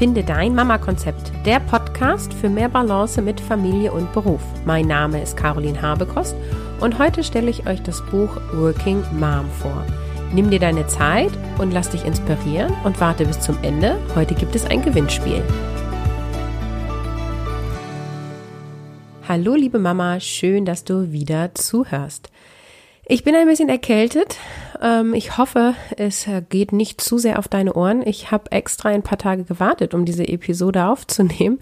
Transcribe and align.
Finde 0.00 0.24
dein 0.24 0.54
Mama-Konzept, 0.54 1.30
der 1.44 1.60
Podcast 1.60 2.32
für 2.32 2.48
mehr 2.48 2.70
Balance 2.70 3.20
mit 3.20 3.38
Familie 3.38 3.92
und 3.92 4.10
Beruf. 4.14 4.40
Mein 4.64 4.86
Name 4.86 5.22
ist 5.22 5.36
Caroline 5.36 5.82
Habekost 5.82 6.34
und 6.80 6.98
heute 6.98 7.22
stelle 7.22 7.50
ich 7.50 7.66
euch 7.66 7.82
das 7.82 8.02
Buch 8.06 8.34
Working 8.54 9.04
Mom 9.12 9.50
vor. 9.60 9.84
Nimm 10.32 10.48
dir 10.48 10.58
deine 10.58 10.86
Zeit 10.86 11.32
und 11.58 11.72
lass 11.72 11.90
dich 11.90 12.06
inspirieren 12.06 12.72
und 12.82 12.98
warte 12.98 13.26
bis 13.26 13.40
zum 13.40 13.62
Ende. 13.62 13.98
Heute 14.14 14.34
gibt 14.34 14.54
es 14.54 14.64
ein 14.64 14.80
Gewinnspiel. 14.80 15.42
Hallo 19.28 19.54
liebe 19.54 19.78
Mama, 19.78 20.18
schön, 20.18 20.64
dass 20.64 20.84
du 20.84 21.12
wieder 21.12 21.54
zuhörst. 21.54 22.30
Ich 23.04 23.22
bin 23.22 23.34
ein 23.34 23.46
bisschen 23.46 23.68
erkältet. 23.68 24.38
Ähm, 24.80 25.14
ich 25.14 25.38
hoffe, 25.38 25.74
es 25.96 26.26
geht 26.48 26.72
nicht 26.72 27.00
zu 27.00 27.18
sehr 27.18 27.38
auf 27.38 27.48
deine 27.48 27.74
Ohren. 27.74 28.06
Ich 28.06 28.30
habe 28.30 28.50
extra 28.52 28.88
ein 28.88 29.02
paar 29.02 29.18
Tage 29.18 29.44
gewartet, 29.44 29.94
um 29.94 30.04
diese 30.04 30.26
Episode 30.26 30.86
aufzunehmen. 30.86 31.58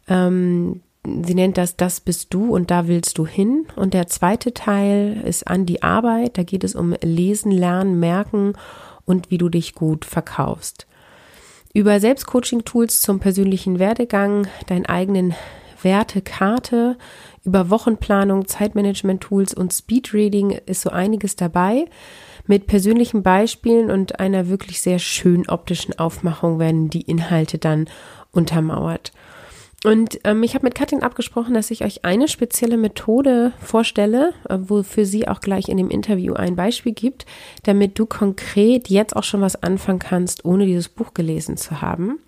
Ähm, 0.09 0.81
sie 1.05 1.35
nennt 1.35 1.57
das 1.57 1.77
Das 1.77 2.01
bist 2.01 2.35
du 2.35 2.55
und 2.55 2.71
da 2.71 2.89
willst 2.89 3.19
du 3.19 3.27
hin. 3.27 3.67
Und 3.77 3.95
der 3.95 4.09
zweite 4.09 4.53
Teil 4.53 5.23
ist 5.25 5.47
an 5.47 5.65
die 5.65 5.83
Arbeit. 5.83 6.39
Da 6.39 6.43
geht 6.43 6.65
es 6.65 6.75
um 6.75 6.95
Lesen, 7.03 7.53
Lernen, 7.53 8.01
Merken 8.01 8.55
und 9.05 9.31
wie 9.31 9.39
du 9.39 9.49
dich 9.49 9.75
gut 9.75 10.05
verkaufst 10.05 10.88
über 11.79 12.01
Selbstcoaching-Tools 12.01 13.03
zum 13.03 13.21
persönlichen 13.21 13.79
Werdegang, 13.79 14.49
deinen 14.67 14.87
eigenen 14.87 15.37
Wertekarte, 15.81 16.99
über 17.45 17.71
Wochenplanung, 17.71 18.49
Zeitmanagement-Tools 18.49 19.55
und 19.55 19.73
Speedreading 19.73 20.59
ist 20.67 20.81
so 20.81 20.91
einiges 20.91 21.37
dabei. 21.37 21.85
Mit 22.49 22.67
persönlichen 22.67 23.23
Beispielen 23.23 23.93
und 23.93 24.19
einer 24.19 24.49
wirklich 24.49 24.81
sehr 24.81 24.99
schön 24.99 25.49
optischen 25.49 25.97
Aufmachung 25.97 26.59
werden 26.59 26.91
die 26.91 27.03
Inhalte 27.03 27.59
dann 27.59 27.89
untermauert. 28.33 29.13
Und 29.85 30.19
ähm, 30.25 30.43
ich 30.43 30.55
habe 30.55 30.67
mit 30.67 30.75
Katrin 30.75 31.05
abgesprochen, 31.05 31.55
dass 31.55 31.71
ich 31.71 31.85
euch 31.85 32.05
eine 32.05 32.27
spezielle 32.27 32.77
Methode 32.77 33.53
vorstelle, 33.61 34.35
äh, 34.49 34.59
wofür 34.61 35.05
sie 35.05 35.29
auch 35.29 35.41
gleich 35.41 35.69
in 35.69 35.77
dem 35.77 35.89
Interview 35.89 36.35
ein 36.35 36.57
Beispiel 36.57 36.93
gibt, 36.93 37.27
damit 37.63 37.99
du 37.99 38.05
konkret 38.05 38.89
jetzt 38.89 39.15
auch 39.15 39.23
schon 39.23 39.41
was 39.41 39.63
anfangen 39.63 40.01
kannst, 40.01 40.45
ohne 40.45 40.67
dieses 40.67 40.89
Buch 40.89 41.15
gelesen 41.15 41.57
zu 41.57 41.81
haben. 41.81 42.19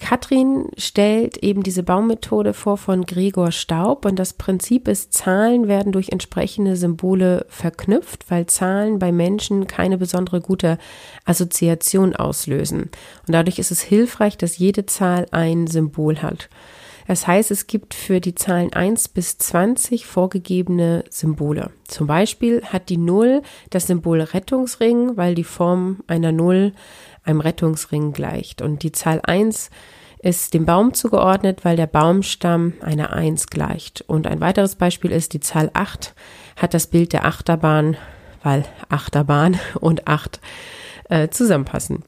Katrin 0.00 0.70
stellt 0.76 1.36
eben 1.36 1.62
diese 1.62 1.82
Baummethode 1.82 2.54
vor 2.54 2.78
von 2.78 3.04
Gregor 3.04 3.52
Staub 3.52 4.04
und 4.06 4.18
das 4.18 4.32
Prinzip 4.32 4.88
ist, 4.88 5.12
Zahlen 5.12 5.68
werden 5.68 5.92
durch 5.92 6.08
entsprechende 6.08 6.74
Symbole 6.74 7.46
verknüpft, 7.48 8.30
weil 8.30 8.46
Zahlen 8.46 8.98
bei 8.98 9.12
Menschen 9.12 9.66
keine 9.66 9.98
besondere 9.98 10.40
gute 10.40 10.78
Assoziation 11.26 12.16
auslösen. 12.16 12.90
Und 13.26 13.34
dadurch 13.34 13.58
ist 13.58 13.70
es 13.70 13.82
hilfreich, 13.82 14.36
dass 14.38 14.58
jede 14.58 14.86
Zahl 14.86 15.26
ein 15.30 15.66
Symbol 15.66 16.22
hat. 16.22 16.48
Das 17.10 17.26
heißt, 17.26 17.50
es 17.50 17.66
gibt 17.66 17.94
für 17.94 18.20
die 18.20 18.36
Zahlen 18.36 18.72
1 18.72 19.08
bis 19.08 19.36
20 19.36 20.06
vorgegebene 20.06 21.02
Symbole. 21.10 21.70
Zum 21.88 22.06
Beispiel 22.06 22.62
hat 22.62 22.88
die 22.88 22.98
0 22.98 23.42
das 23.70 23.88
Symbol 23.88 24.20
Rettungsring, 24.20 25.16
weil 25.16 25.34
die 25.34 25.42
Form 25.42 26.04
einer 26.06 26.30
0 26.30 26.72
einem 27.30 27.40
Rettungsring 27.40 28.12
gleicht. 28.12 28.60
Und 28.60 28.82
die 28.82 28.92
Zahl 28.92 29.20
1 29.22 29.70
ist 30.22 30.52
dem 30.52 30.66
Baum 30.66 30.92
zugeordnet, 30.92 31.64
weil 31.64 31.76
der 31.76 31.86
Baumstamm 31.86 32.74
einer 32.82 33.12
1 33.12 33.46
gleicht. 33.46 34.02
Und 34.02 34.26
ein 34.26 34.40
weiteres 34.40 34.76
Beispiel 34.76 35.12
ist, 35.12 35.32
die 35.32 35.40
Zahl 35.40 35.70
8 35.72 36.14
hat 36.56 36.74
das 36.74 36.88
Bild 36.88 37.12
der 37.12 37.24
Achterbahn, 37.24 37.96
weil 38.42 38.64
Achterbahn 38.88 39.58
und 39.80 40.06
8 40.06 40.40
äh, 41.08 41.28
zusammenpassen. 41.28 42.04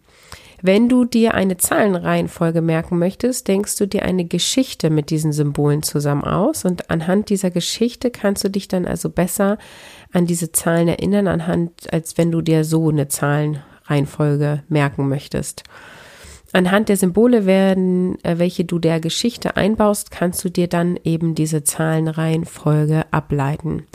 Wenn 0.65 0.88
du 0.88 1.05
dir 1.05 1.34
eine 1.34 1.56
Zahlenreihenfolge 1.56 2.62
merken 2.62 2.97
möchtest, 2.97 3.49
denkst 3.49 3.77
du 3.78 3.87
dir 3.87 4.05
eine 4.05 4.25
Geschichte 4.25 4.91
mit 4.91 5.11
diesen 5.11 5.32
Symbolen 5.32 5.82
zusammen 5.82 6.22
aus 6.22 6.65
und 6.65 6.88
anhand 6.88 7.31
dieser 7.31 7.50
Geschichte 7.50 8.12
kannst 8.12 8.44
du 8.44 8.49
dich 8.49 8.69
dann 8.69 8.87
also 8.87 9.11
besser 9.11 9.59
an 10.12 10.27
diese 10.27 10.53
Zahlen 10.53 10.87
erinnern, 10.87 11.27
anhand, 11.27 11.93
als 11.93 12.16
wenn 12.16 12.31
du 12.31 12.43
dir 12.43 12.65
so 12.65 12.91
eine 12.91 13.09
Zahlenreihenfolge 13.93 14.63
merken 14.69 15.09
möchtest. 15.09 15.65
Anhand 16.53 16.89
der 16.89 16.97
Symbole 16.97 17.47
werden, 17.47 18.23
äh, 18.25 18.39
welche 18.39 18.65
du 18.65 18.79
der 18.79 19.00
Geschichte 19.00 19.56
einbaust, 19.56 20.11
kannst 20.11 20.44
du 20.44 20.50
dir 20.50 20.69
dann 20.69 20.99
eben 21.03 21.35
diese 21.35 21.65
Zahlenreihenfolge 21.65 23.05
ableiten. 23.11 23.87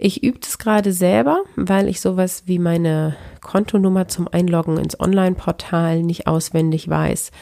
Ich 0.00 0.22
übe 0.22 0.38
das 0.38 0.58
gerade 0.58 0.92
selber, 0.92 1.42
weil 1.56 1.88
ich 1.88 2.00
sowas 2.00 2.44
wie 2.46 2.60
meine 2.60 3.16
Kontonummer 3.40 4.06
zum 4.06 4.28
Einloggen 4.28 4.78
ins 4.78 4.98
Online-Portal 5.00 6.04
nicht 6.04 6.28
auswendig 6.28 6.88
weiß 6.88 7.32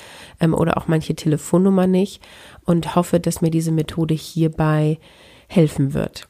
ähm, 0.40 0.54
oder 0.54 0.78
auch 0.78 0.88
manche 0.88 1.14
Telefonnummer 1.14 1.87
nicht 1.87 2.22
und 2.64 2.94
hoffe, 2.96 3.20
dass 3.20 3.42
mir 3.42 3.50
diese 3.50 3.72
Methode 3.72 4.14
hierbei 4.14 4.99
helfen 5.49 5.92
wird. 5.92 6.28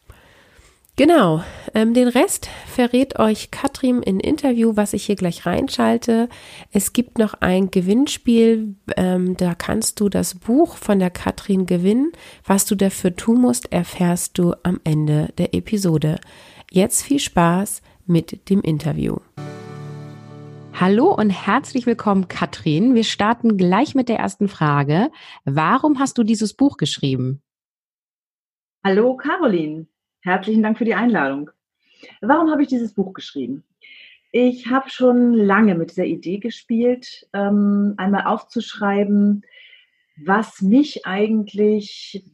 Genau, 0.98 1.44
ähm, 1.74 1.92
den 1.92 2.08
Rest 2.08 2.48
verrät 2.66 3.18
euch 3.18 3.50
Katrin 3.50 4.00
in 4.00 4.18
Interview, 4.18 4.76
was 4.76 4.94
ich 4.94 5.04
hier 5.04 5.16
gleich 5.16 5.44
reinschalte. 5.44 6.30
Es 6.72 6.94
gibt 6.94 7.18
noch 7.18 7.34
ein 7.34 7.70
Gewinnspiel, 7.70 8.76
ähm, 8.96 9.36
da 9.36 9.54
kannst 9.54 10.00
du 10.00 10.08
das 10.08 10.34
Buch 10.36 10.78
von 10.78 10.98
der 10.98 11.10
Katrin 11.10 11.66
gewinnen. 11.66 12.12
Was 12.46 12.64
du 12.64 12.76
dafür 12.76 13.14
tun 13.14 13.42
musst, 13.42 13.70
erfährst 13.74 14.38
du 14.38 14.54
am 14.62 14.80
Ende 14.84 15.34
der 15.36 15.52
Episode. 15.52 16.18
Jetzt 16.70 17.02
viel 17.02 17.18
Spaß 17.18 17.82
mit 18.06 18.48
dem 18.48 18.62
Interview. 18.62 19.18
Hallo 20.72 21.14
und 21.14 21.28
herzlich 21.28 21.84
willkommen, 21.84 22.28
Katrin. 22.28 22.94
Wir 22.94 23.04
starten 23.04 23.58
gleich 23.58 23.94
mit 23.94 24.08
der 24.08 24.16
ersten 24.16 24.48
Frage. 24.48 25.10
Warum 25.44 25.98
hast 25.98 26.16
du 26.16 26.22
dieses 26.22 26.54
Buch 26.54 26.78
geschrieben? 26.78 27.42
Hallo, 28.82 29.14
Caroline. 29.18 29.88
Herzlichen 30.26 30.64
Dank 30.64 30.76
für 30.76 30.84
die 30.84 30.96
Einladung. 30.96 31.52
Warum 32.20 32.50
habe 32.50 32.60
ich 32.62 32.66
dieses 32.66 32.94
Buch 32.94 33.12
geschrieben? 33.12 33.62
Ich 34.32 34.68
habe 34.68 34.90
schon 34.90 35.34
lange 35.34 35.76
mit 35.76 35.90
dieser 35.90 36.04
Idee 36.04 36.38
gespielt, 36.38 37.28
ähm, 37.32 37.94
einmal 37.96 38.24
aufzuschreiben, 38.24 39.44
was 40.16 40.62
mich 40.62 41.06
eigentlich, 41.06 42.24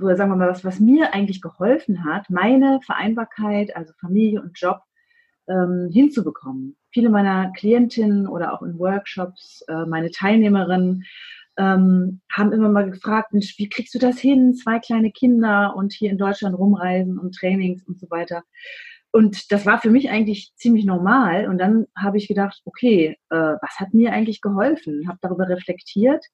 oder 0.00 0.14
sagen 0.14 0.30
wir 0.30 0.36
mal, 0.36 0.48
was, 0.48 0.64
was 0.64 0.78
mir 0.78 1.12
eigentlich 1.12 1.42
geholfen 1.42 2.04
hat, 2.04 2.30
meine 2.30 2.78
Vereinbarkeit, 2.86 3.74
also 3.74 3.94
Familie 3.98 4.40
und 4.40 4.56
Job, 4.56 4.82
ähm, 5.48 5.88
hinzubekommen. 5.92 6.76
Viele 6.92 7.10
meiner 7.10 7.50
Klientinnen 7.56 8.28
oder 8.28 8.52
auch 8.52 8.62
in 8.62 8.78
Workshops, 8.78 9.64
äh, 9.66 9.86
meine 9.86 10.12
Teilnehmerinnen, 10.12 11.04
ähm, 11.58 12.20
haben 12.32 12.52
immer 12.52 12.68
mal 12.68 12.90
gefragt, 12.90 13.32
Mensch, 13.32 13.58
wie 13.58 13.68
kriegst 13.68 13.94
du 13.94 13.98
das 13.98 14.18
hin? 14.18 14.54
Zwei 14.54 14.78
kleine 14.78 15.10
Kinder 15.10 15.74
und 15.76 15.92
hier 15.92 16.10
in 16.10 16.18
Deutschland 16.18 16.56
rumreisen 16.56 17.18
und 17.18 17.34
Trainings 17.34 17.82
und 17.86 17.98
so 17.98 18.08
weiter. 18.10 18.42
Und 19.12 19.50
das 19.50 19.66
war 19.66 19.80
für 19.80 19.90
mich 19.90 20.10
eigentlich 20.10 20.52
ziemlich 20.56 20.84
normal. 20.84 21.48
Und 21.48 21.58
dann 21.58 21.86
habe 21.96 22.18
ich 22.18 22.28
gedacht, 22.28 22.60
okay, 22.64 23.16
äh, 23.30 23.36
was 23.36 23.80
hat 23.80 23.92
mir 23.92 24.12
eigentlich 24.12 24.40
geholfen? 24.40 25.08
Habe 25.08 25.18
darüber 25.20 25.48
reflektiert 25.48 26.24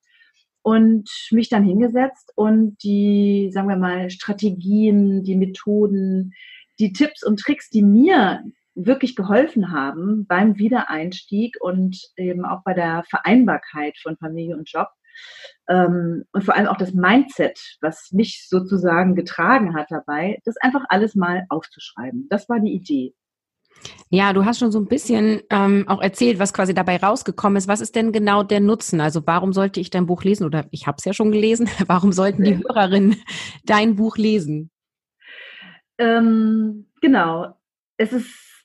und 0.63 1.09
mich 1.31 1.49
dann 1.49 1.65
hingesetzt 1.65 2.33
und 2.35 2.77
die, 2.83 3.51
sagen 3.53 3.69
wir 3.69 3.77
mal, 3.77 4.11
Strategien, 4.11 5.23
die 5.23 5.37
Methoden, 5.37 6.33
die 6.79 6.93
Tipps 6.93 7.25
und 7.25 7.39
Tricks, 7.39 7.71
die 7.71 7.83
mir 7.83 8.43
wirklich 8.75 9.17
geholfen 9.17 9.73
haben 9.73 10.27
beim 10.27 10.59
Wiedereinstieg 10.59 11.57
und 11.61 11.99
eben 12.17 12.45
auch 12.45 12.63
bei 12.65 12.75
der 12.75 13.05
Vereinbarkeit 13.09 13.97
von 14.03 14.17
Familie 14.19 14.57
und 14.57 14.71
Job. 14.71 14.89
Ähm, 15.69 16.25
und 16.33 16.45
vor 16.45 16.55
allem 16.55 16.69
auch 16.69 16.77
das 16.77 16.95
Mindset, 16.95 17.59
was 17.81 18.11
mich 18.13 18.47
sozusagen 18.49 19.15
getragen 19.15 19.75
hat 19.75 19.87
dabei, 19.91 20.39
das 20.45 20.57
einfach 20.59 20.85
alles 20.89 21.15
mal 21.15 21.45
aufzuschreiben. 21.49 22.27
Das 22.31 22.49
war 22.49 22.61
die 22.61 22.73
Idee. 22.73 23.15
Ja, 24.09 24.33
du 24.33 24.45
hast 24.45 24.59
schon 24.59 24.73
so 24.73 24.79
ein 24.79 24.87
bisschen 24.87 25.43
ähm, 25.51 25.85
auch 25.89 26.01
erzählt, 26.01 26.39
was 26.39 26.55
quasi 26.55 26.75
dabei 26.75 26.97
rausgekommen 26.97 27.57
ist. 27.57 27.69
Was 27.69 27.81
ist 27.81 27.97
denn 27.97 28.13
genau 28.13 28.43
der 28.43 28.61
Nutzen? 28.61 29.01
Also 29.01 29.27
warum 29.27 29.53
sollte 29.53 29.81
ich 29.81 29.91
dein 29.91 30.07
Buch 30.07 30.23
lesen? 30.23 30.45
Oder 30.45 30.67
ich 30.71 30.87
habe 30.87 30.97
es 30.99 31.05
ja 31.05 31.13
schon 31.13 31.33
gelesen. 31.33 31.69
Warum 31.87 32.13
sollten 32.13 32.45
die 32.45 32.57
Hörerinnen 32.57 33.17
dein 33.65 33.97
Buch 33.97 34.17
lesen? 34.17 34.71
Ähm, 35.99 36.87
genau. 37.01 37.57
Es 37.97 38.13
ist 38.13 38.56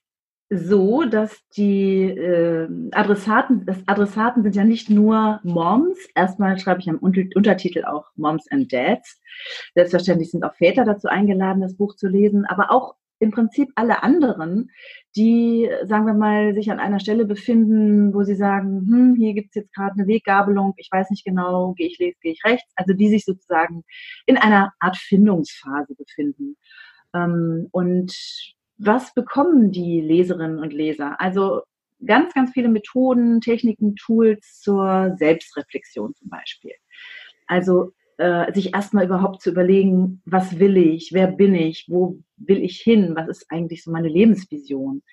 so, 0.54 1.06
dass 1.06 1.48
die 1.56 2.04
äh, 2.04 2.68
Adressaten, 2.92 3.66
das 3.66 3.78
Adressaten 3.86 4.44
sind 4.44 4.54
ja 4.54 4.66
nicht 4.66 4.90
nur 4.90 5.40
Moms. 5.44 5.98
Erstmal 6.14 6.60
schreibe 6.60 6.82
ich 6.82 6.90
am 6.90 6.98
Untertitel 6.98 7.86
auch 7.86 8.08
Moms 8.18 8.52
and 8.52 8.72
Dads. 8.72 9.22
Selbstverständlich 9.76 10.30
sind 10.30 10.44
auch 10.44 10.54
Väter 10.56 10.84
dazu 10.84 11.08
eingeladen, 11.08 11.62
das 11.62 11.78
Buch 11.78 11.96
zu 11.96 12.10
lesen, 12.10 12.46
aber 12.46 12.70
auch 12.70 12.96
im 13.20 13.32
Prinzip 13.32 13.70
alle 13.76 14.04
anderen, 14.04 14.72
die, 15.16 15.70
sagen 15.86 16.06
wir 16.06 16.16
mal, 16.16 16.54
sich 16.54 16.70
an 16.70 16.80
einer 16.80 17.00
Stelle 17.00 17.24
befinden, 17.24 18.14
wo 18.14 18.24
sie 18.24 18.36
sagen, 18.36 18.86
hm, 18.88 19.16
hier 19.16 19.34
gibt 19.34 19.50
es 19.50 19.56
jetzt 19.56 19.74
gerade 19.74 19.94
eine 19.94 20.08
Weggabelung, 20.08 20.74
ich 20.76 20.90
weiß 20.92 21.12
nicht 21.12 21.24
genau, 21.24 21.74
gehe 21.74 21.88
ich 21.88 21.98
links, 21.98 22.20
gehe 22.20 22.34
ich 22.34 22.44
rechts, 22.44 22.74
also 22.76 22.94
die 22.94 23.08
sich 23.08 23.24
sozusagen 23.24 23.84
in 24.26 24.36
einer 24.36 24.74
Art 24.80 24.98
Findungsphase 24.98 25.96
befinden. 25.96 26.58
Ähm, 27.14 27.68
und 27.72 28.12
was 28.84 29.14
bekommen 29.14 29.72
die 29.72 30.02
Leserinnen 30.02 30.60
und 30.60 30.74
Leser? 30.74 31.20
Also 31.22 31.62
ganz, 32.06 32.34
ganz 32.34 32.52
viele 32.52 32.70
Methoden, 32.70 33.42
Techniken, 33.42 33.96
Tools 33.96 34.60
zur 34.60 35.16
Selbstreflexion 35.18 36.16
zum 36.16 36.30
Beispiel. 36.30 36.74
Also 37.46 37.94
äh, 38.18 38.52
sich 38.54 38.74
erstmal 38.74 39.06
überhaupt 39.06 39.42
zu 39.42 39.52
überlegen, 39.52 40.22
was 40.26 40.58
will 40.58 40.78
ich, 40.78 41.12
wer 41.14 41.28
bin 41.28 41.54
ich, 41.54 41.86
wo 41.90 42.20
will 42.38 42.64
ich 42.64 42.82
hin, 42.82 43.14
was 43.16 43.28
ist 43.28 43.46
eigentlich 43.50 43.84
so 43.84 43.92
meine 43.92 44.10
Lebensvision. 44.10 45.04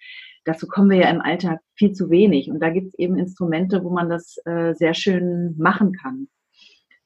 Dazu 0.44 0.66
kommen 0.66 0.90
wir 0.90 0.98
ja 0.98 1.10
im 1.10 1.20
Alltag 1.20 1.60
viel 1.74 1.92
zu 1.92 2.08
wenig 2.08 2.50
und 2.50 2.60
da 2.60 2.70
gibt 2.70 2.88
es 2.88 2.98
eben 2.98 3.18
Instrumente, 3.18 3.84
wo 3.84 3.90
man 3.90 4.08
das 4.08 4.38
äh, 4.46 4.72
sehr 4.74 4.94
schön 4.94 5.54
machen 5.58 5.92
kann. 5.92 6.28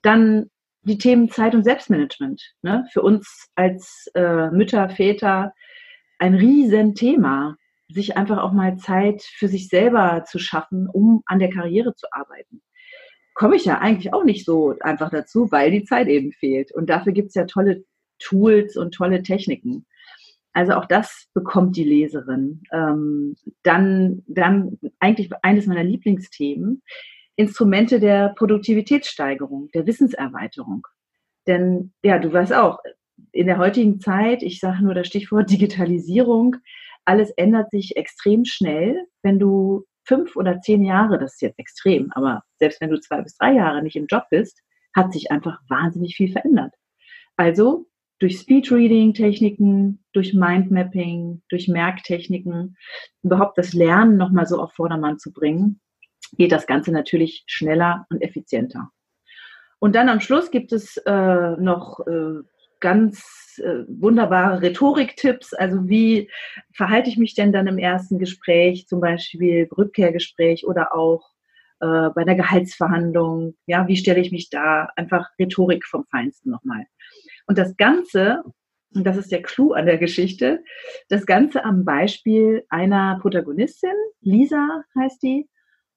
Dann 0.02 0.50
die 0.82 0.98
Themen 0.98 1.28
Zeit 1.28 1.54
und 1.54 1.64
Selbstmanagement. 1.64 2.54
Ne? 2.62 2.86
Für 2.92 3.02
uns 3.02 3.48
als 3.54 4.10
äh, 4.14 4.50
Mütter, 4.50 4.88
Väter 4.90 5.52
ein 6.22 6.34
Riesenthema, 6.34 7.56
sich 7.88 8.16
einfach 8.16 8.38
auch 8.38 8.52
mal 8.52 8.76
Zeit 8.78 9.22
für 9.22 9.48
sich 9.48 9.68
selber 9.68 10.24
zu 10.24 10.38
schaffen, 10.38 10.88
um 10.88 11.22
an 11.26 11.38
der 11.38 11.50
Karriere 11.50 11.94
zu 11.94 12.06
arbeiten 12.10 12.62
komme 13.34 13.56
ich 13.56 13.64
ja 13.64 13.78
eigentlich 13.78 14.12
auch 14.12 14.24
nicht 14.24 14.44
so 14.44 14.74
einfach 14.80 15.10
dazu, 15.10 15.50
weil 15.50 15.70
die 15.70 15.84
Zeit 15.84 16.08
eben 16.08 16.32
fehlt. 16.32 16.72
Und 16.72 16.90
dafür 16.90 17.12
gibt 17.12 17.28
es 17.28 17.34
ja 17.34 17.44
tolle 17.44 17.84
Tools 18.18 18.76
und 18.76 18.94
tolle 18.94 19.22
Techniken. 19.22 19.86
Also 20.52 20.74
auch 20.74 20.84
das 20.84 21.28
bekommt 21.32 21.76
die 21.76 21.84
Leserin. 21.84 22.62
Ähm, 22.72 23.36
dann, 23.62 24.22
dann 24.26 24.78
eigentlich 25.00 25.30
eines 25.42 25.66
meiner 25.66 25.84
Lieblingsthemen, 25.84 26.82
Instrumente 27.36 27.98
der 27.98 28.34
Produktivitätssteigerung, 28.36 29.70
der 29.72 29.86
Wissenserweiterung. 29.86 30.86
Denn 31.46 31.92
ja, 32.02 32.18
du 32.18 32.32
weißt 32.32 32.52
auch, 32.52 32.78
in 33.32 33.46
der 33.46 33.58
heutigen 33.58 34.00
Zeit, 34.00 34.42
ich 34.42 34.60
sage 34.60 34.82
nur 34.82 34.94
das 34.94 35.06
Stichwort 35.06 35.50
Digitalisierung, 35.50 36.56
alles 37.04 37.30
ändert 37.32 37.70
sich 37.70 37.96
extrem 37.96 38.44
schnell. 38.44 39.06
Wenn 39.22 39.38
du 39.38 39.84
fünf 40.04 40.36
oder 40.36 40.60
zehn 40.60 40.84
Jahre, 40.84 41.18
das 41.18 41.34
ist 41.34 41.42
jetzt 41.42 41.58
extrem, 41.58 42.10
aber 42.12 42.42
selbst 42.58 42.80
wenn 42.80 42.90
du 42.90 43.00
zwei 43.00 43.20
bis 43.22 43.36
drei 43.36 43.52
Jahre 43.52 43.82
nicht 43.82 43.96
im 43.96 44.06
Job 44.06 44.24
bist, 44.30 44.60
hat 44.94 45.12
sich 45.12 45.30
einfach 45.30 45.60
wahnsinnig 45.68 46.16
viel 46.16 46.30
verändert. 46.30 46.74
Also 47.36 47.86
durch 48.18 48.38
Speedreading-Techniken, 48.38 50.04
durch 50.12 50.32
Mindmapping, 50.32 51.42
durch 51.48 51.66
Merktechniken, 51.66 52.76
überhaupt 53.22 53.58
das 53.58 53.72
Lernen 53.72 54.16
nochmal 54.16 54.46
so 54.46 54.62
auf 54.62 54.74
Vordermann 54.74 55.18
zu 55.18 55.32
bringen, 55.32 55.80
geht 56.36 56.52
das 56.52 56.66
Ganze 56.66 56.92
natürlich 56.92 57.42
schneller 57.46 58.06
und 58.10 58.22
effizienter. 58.22 58.90
Und 59.80 59.96
dann 59.96 60.08
am 60.08 60.20
Schluss 60.20 60.52
gibt 60.52 60.72
es 60.72 60.96
äh, 60.98 61.56
noch 61.56 61.98
äh, 62.06 62.42
ganz 62.82 63.58
äh, 63.58 63.84
wunderbare 63.88 64.60
Rhetoriktipps. 64.60 65.54
Also 65.54 65.88
wie 65.88 66.30
verhalte 66.74 67.08
ich 67.08 67.16
mich 67.16 67.34
denn 67.34 67.52
dann 67.52 67.66
im 67.66 67.78
ersten 67.78 68.18
Gespräch, 68.18 68.86
zum 68.86 69.00
Beispiel 69.00 69.68
Rückkehrgespräch 69.74 70.66
oder 70.66 70.94
auch 70.94 71.30
äh, 71.80 72.10
bei 72.10 72.24
der 72.24 72.34
Gehaltsverhandlung? 72.34 73.54
Ja, 73.64 73.88
wie 73.88 73.96
stelle 73.96 74.20
ich 74.20 74.32
mich 74.32 74.50
da? 74.50 74.90
Einfach 74.96 75.30
Rhetorik 75.38 75.86
vom 75.86 76.04
Feinsten 76.10 76.50
nochmal. 76.50 76.84
Und 77.46 77.56
das 77.56 77.76
Ganze, 77.76 78.42
und 78.94 79.04
das 79.04 79.16
ist 79.16 79.32
der 79.32 79.42
Clou 79.42 79.72
an 79.72 79.86
der 79.86 79.98
Geschichte, 79.98 80.62
das 81.08 81.24
Ganze 81.24 81.64
am 81.64 81.84
Beispiel 81.84 82.64
einer 82.68 83.18
Protagonistin, 83.22 83.94
Lisa 84.20 84.84
heißt 84.98 85.22
die, 85.22 85.48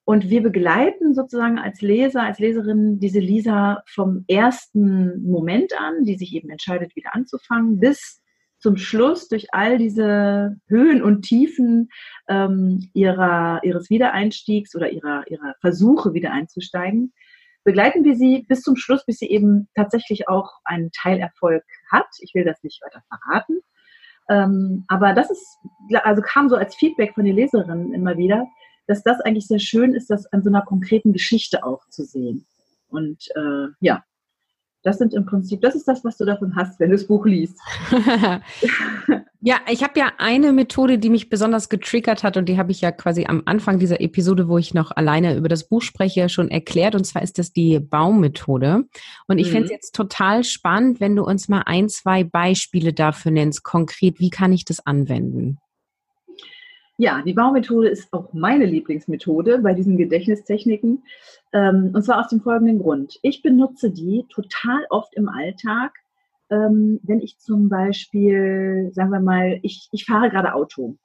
und 0.06 0.30
wir 0.30 0.44
begleiten 0.44 1.16
sozusagen 1.16 1.58
als 1.58 1.82
Leser, 1.82 2.22
als 2.22 2.38
Leserin 2.38 3.00
diese 3.00 3.20
Lisa 3.20 3.84
vom 3.88 4.24
ersten 4.28 5.24
Moment 5.24 5.74
an, 5.78 6.04
die 6.04 6.16
sich 6.16 6.34
eben 6.34 6.50
entscheidet, 6.52 6.96
wieder 6.96 7.16
anzufangen, 7.16 7.80
bis 7.80 8.22
zum 8.60 8.78
Schluss 8.78 9.28
durch 9.28 9.48
all 9.52 9.80
diese 9.80 10.58
Höhen 10.68 11.02
und 11.02 11.24
Tiefen 11.24 11.90
ähm, 12.30 12.90
ihrer, 12.94 13.62
ihres 13.64 13.90
Wiedereinstiegs 13.90 14.76
oder 14.76 14.92
ihrer, 14.92 15.24
ihrer 15.28 15.56
Versuche 15.60 16.14
wieder 16.14 16.32
einzusteigen, 16.32 17.12
begleiten 17.64 18.04
wir 18.04 18.16
sie 18.16 18.46
bis 18.48 18.62
zum 18.62 18.76
Schluss, 18.76 19.06
bis 19.06 19.18
sie 19.18 19.30
eben 19.30 19.68
tatsächlich 19.76 20.30
auch 20.30 20.52
einen 20.66 20.92
Teilerfolg 20.92 21.64
hat. 21.92 22.08
Ich 22.22 22.34
will 22.36 22.46
das 22.46 22.62
nicht 22.64 22.80
weiter 22.84 23.04
verraten. 23.10 23.60
Ähm, 24.30 24.86
aber 24.88 25.14
das 25.14 25.32
ist, 25.32 25.58
also 26.04 26.22
kam 26.22 26.48
so 26.48 26.56
als 26.56 26.76
Feedback 26.76 27.16
von 27.16 27.26
den 27.26 27.36
Leserinnen 27.36 27.94
immer 27.94 28.18
wieder, 28.18 28.46
dass 28.88 29.04
das 29.04 29.20
eigentlich 29.22 29.48
sehr 29.48 29.60
schön 29.60 29.94
ist, 29.94 30.10
das 30.10 30.26
an 30.28 30.44
so 30.44 30.50
einer 30.50 30.62
konkreten 30.62 31.14
Geschichte 31.14 31.64
auch 31.64 31.88
zu 31.90 32.04
sehen. 32.04 32.46
Und 32.90 33.28
äh, 33.36 33.68
ja, 33.80 34.04
das 34.86 35.00
sind 35.00 35.16
im 35.16 35.26
Prinzip, 35.26 35.62
das 35.62 35.74
ist 35.74 35.88
das, 35.88 36.04
was 36.06 36.16
du 36.18 36.26
davon 36.26 36.56
hast, 36.56 36.80
wenn 36.80 36.92
du 36.92 36.96
das 36.96 37.08
Buch 37.08 37.26
liest. 37.26 37.60
ja, 39.42 39.58
ich 39.68 39.84
habe 39.84 40.00
ja 40.00 40.12
eine 40.20 40.54
Methode, 40.54 41.00
die 41.00 41.10
mich 41.10 41.28
besonders 41.28 41.70
getriggert 41.70 42.24
hat 42.24 42.38
und 42.38 42.48
die 42.48 42.60
habe 42.60 42.72
ich 42.72 42.82
ja 42.82 42.92
quasi 42.92 43.26
am 43.26 43.42
Anfang 43.46 43.80
dieser 43.80 44.00
Episode, 44.00 44.48
wo 44.48 44.60
ich 44.60 44.76
noch 44.76 44.92
alleine 44.92 45.36
über 45.36 45.50
das 45.50 45.68
Buch 45.68 45.82
spreche, 45.82 46.30
schon 46.30 46.52
erklärt. 46.52 46.94
Und 46.94 47.04
zwar 47.04 47.24
ist 47.24 47.40
das 47.40 47.52
die 47.52 47.80
Baummethode. 47.80 48.84
Und 49.28 49.40
ich 49.40 49.48
mhm. 49.48 49.52
fände 49.52 49.66
es 49.66 49.72
jetzt 49.72 49.96
total 49.96 50.44
spannend, 50.44 51.00
wenn 51.00 51.16
du 51.16 51.24
uns 51.24 51.50
mal 51.50 51.64
ein, 51.66 51.90
zwei 51.90 52.24
Beispiele 52.24 52.94
dafür 52.94 53.32
nennst, 53.32 53.64
konkret, 53.64 54.20
wie 54.20 54.30
kann 54.30 54.54
ich 54.54 54.66
das 54.66 54.86
anwenden? 54.86 55.58
Ja, 56.98 57.22
die 57.22 57.34
Baumethode 57.34 57.90
ist 57.90 58.12
auch 58.14 58.32
meine 58.32 58.66
Lieblingsmethode 58.66 59.60
bei 59.60 59.74
diesen 59.74 59.98
Gedächtnistechniken. 59.98 61.04
Ähm, 61.52 61.92
und 61.94 62.04
zwar 62.04 62.22
aus 62.22 62.30
dem 62.30 62.40
folgenden 62.40 62.80
Grund. 62.80 63.20
Ich 63.22 63.42
benutze 63.42 63.92
die 63.92 64.26
total 64.30 64.86
oft 64.90 65.14
im 65.16 65.28
Alltag, 65.28 65.92
ähm, 66.50 67.02
wenn 67.04 67.20
ich 67.20 67.38
zum 67.40 67.68
Beispiel, 67.68 68.92
sagen 68.94 69.10
wir 69.10 69.20
mal, 69.20 69.60
ich, 69.62 69.90
ich 69.92 70.06
fahre 70.06 70.30
gerade 70.30 70.54
Auto 70.54 70.96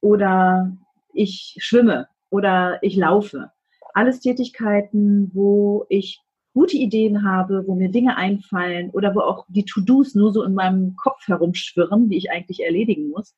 oder 0.00 0.74
ich 1.12 1.56
schwimme 1.58 2.08
oder 2.30 2.82
ich 2.82 2.96
laufe. 2.96 3.50
Alles 3.92 4.20
Tätigkeiten, 4.20 5.30
wo 5.34 5.84
ich 5.90 6.20
gute 6.54 6.76
Ideen 6.76 7.24
habe, 7.24 7.64
wo 7.66 7.74
mir 7.74 7.90
Dinge 7.90 8.16
einfallen 8.16 8.90
oder 8.90 9.14
wo 9.14 9.20
auch 9.20 9.44
die 9.48 9.64
To-Dos 9.64 10.14
nur 10.14 10.32
so 10.32 10.42
in 10.42 10.54
meinem 10.54 10.96
Kopf 10.96 11.26
herumschwirren, 11.26 12.08
die 12.08 12.16
ich 12.16 12.30
eigentlich 12.30 12.60
erledigen 12.60 13.10
muss. 13.10 13.36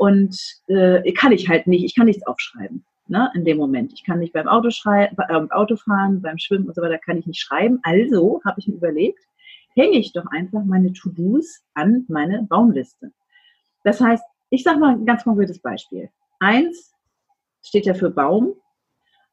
Und 0.00 0.34
äh, 0.68 1.12
kann 1.12 1.30
ich 1.30 1.50
halt 1.50 1.66
nicht, 1.66 1.84
ich 1.84 1.94
kann 1.94 2.06
nichts 2.06 2.26
aufschreiben 2.26 2.86
ne, 3.10 3.30
in 3.34 3.44
dem 3.44 3.58
Moment. 3.58 3.92
Ich 3.92 4.02
kann 4.02 4.20
nicht 4.20 4.32
beim 4.32 4.48
Auto 4.48 4.70
schreiben, 4.70 5.14
äh, 5.28 5.54
Autofahren, 5.54 6.22
beim 6.22 6.38
Schwimmen 6.38 6.68
und 6.68 6.74
so 6.74 6.80
weiter 6.80 6.96
kann 6.96 7.18
ich 7.18 7.26
nicht 7.26 7.40
schreiben. 7.40 7.80
Also 7.82 8.40
habe 8.46 8.58
ich 8.58 8.66
mir 8.66 8.76
überlegt, 8.76 9.22
hänge 9.74 9.98
ich 9.98 10.14
doch 10.14 10.24
einfach 10.30 10.64
meine 10.64 10.94
To-Dos 10.94 11.60
an 11.74 12.06
meine 12.08 12.44
Baumliste. 12.44 13.12
Das 13.84 14.00
heißt, 14.00 14.24
ich 14.48 14.62
sage 14.62 14.78
mal 14.78 14.94
ein 14.94 15.04
ganz 15.04 15.24
konkretes 15.24 15.58
Beispiel. 15.58 16.08
Eins 16.38 16.94
steht 17.62 17.84
ja 17.84 17.92
für 17.92 18.10
Baum 18.10 18.54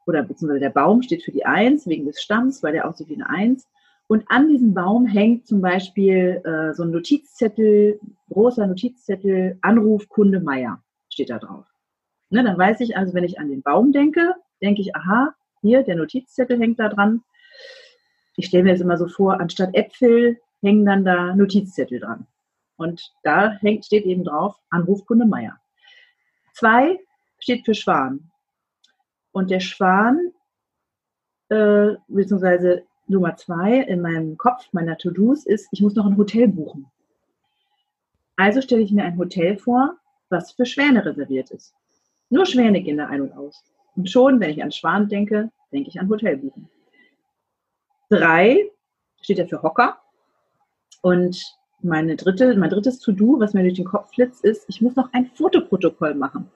oder 0.05 0.21
beziehungsweise 0.23 0.59
der 0.59 0.69
Baum 0.71 1.01
steht 1.01 1.23
für 1.23 1.31
die 1.31 1.45
Eins 1.45 1.87
wegen 1.87 2.05
des 2.05 2.21
Stamms, 2.21 2.61
weil 2.61 2.73
der 2.73 2.89
aussieht 2.89 3.07
wie 3.07 3.15
eine 3.15 3.29
Eins. 3.29 3.69
Und 4.07 4.23
an 4.29 4.47
diesem 4.47 4.73
Baum 4.73 5.05
hängt 5.05 5.47
zum 5.47 5.61
Beispiel 5.61 6.41
äh, 6.45 6.73
so 6.73 6.83
ein 6.83 6.91
Notizzettel, 6.91 7.99
großer 8.29 8.65
Notizzettel, 8.65 9.59
Anruf 9.61 10.07
Kunde 10.07 10.39
Meier 10.39 10.81
steht 11.09 11.29
da 11.29 11.39
drauf. 11.39 11.65
Ne, 12.29 12.43
dann 12.43 12.57
weiß 12.57 12.79
ich 12.81 12.95
also, 12.95 13.13
wenn 13.13 13.23
ich 13.23 13.39
an 13.39 13.49
den 13.49 13.61
Baum 13.61 13.91
denke, 13.91 14.33
denke 14.61 14.81
ich, 14.81 14.95
aha, 14.95 15.33
hier, 15.61 15.83
der 15.83 15.95
Notizzettel 15.95 16.59
hängt 16.59 16.79
da 16.79 16.89
dran. 16.89 17.23
Ich 18.35 18.47
stelle 18.47 18.63
mir 18.63 18.71
jetzt 18.71 18.81
immer 18.81 18.97
so 18.97 19.07
vor, 19.07 19.39
anstatt 19.39 19.75
Äpfel 19.75 20.39
hängen 20.61 20.85
dann 20.85 21.03
da 21.03 21.35
Notizzettel 21.35 21.99
dran. 21.99 22.27
Und 22.77 23.11
da 23.23 23.51
hängt, 23.59 23.85
steht 23.85 24.05
eben 24.05 24.23
drauf, 24.23 24.55
Anruf 24.69 25.05
Kunde 25.05 25.25
Meier. 25.25 25.59
Zwei 26.53 26.99
steht 27.39 27.65
für 27.65 27.73
Schwan. 27.73 28.31
Und 29.31 29.49
der 29.49 29.59
Schwan, 29.59 30.31
äh, 31.49 31.95
beziehungsweise 32.07 32.86
Nummer 33.07 33.35
zwei 33.37 33.79
in 33.79 34.01
meinem 34.01 34.37
Kopf, 34.37 34.67
meiner 34.73 34.97
To-Dos, 34.97 35.45
ist, 35.45 35.67
ich 35.71 35.81
muss 35.81 35.95
noch 35.95 36.05
ein 36.05 36.17
Hotel 36.17 36.47
buchen. 36.47 36.87
Also 38.35 38.61
stelle 38.61 38.81
ich 38.81 38.91
mir 38.91 39.03
ein 39.03 39.17
Hotel 39.17 39.57
vor, 39.57 39.95
was 40.29 40.51
für 40.51 40.65
Schwäne 40.65 41.03
reserviert 41.05 41.51
ist. 41.51 41.73
Nur 42.29 42.45
Schwäne 42.45 42.81
gehen 42.81 42.97
da 42.97 43.07
ein 43.07 43.21
und 43.21 43.33
aus. 43.33 43.63
Und 43.95 44.09
schon, 44.09 44.39
wenn 44.39 44.51
ich 44.51 44.63
an 44.63 44.71
Schwan 44.71 45.07
denke, 45.09 45.51
denke 45.71 45.89
ich 45.89 45.99
an 45.99 46.09
Hotel 46.09 46.37
buchen. 46.37 46.69
Drei 48.09 48.69
steht 49.21 49.39
ja 49.39 49.47
für 49.47 49.63
Hocker. 49.63 49.97
Und 51.01 51.57
meine 51.81 52.15
dritte, 52.15 52.55
mein 52.55 52.69
drittes 52.69 52.99
To-Do, 52.99 53.39
was 53.39 53.53
mir 53.53 53.63
durch 53.63 53.75
den 53.75 53.85
Kopf 53.85 54.13
flitzt, 54.13 54.43
ist, 54.43 54.65
ich 54.67 54.81
muss 54.81 54.95
noch 54.95 55.11
ein 55.13 55.27
Fotoprotokoll 55.27 56.15
machen. 56.15 56.51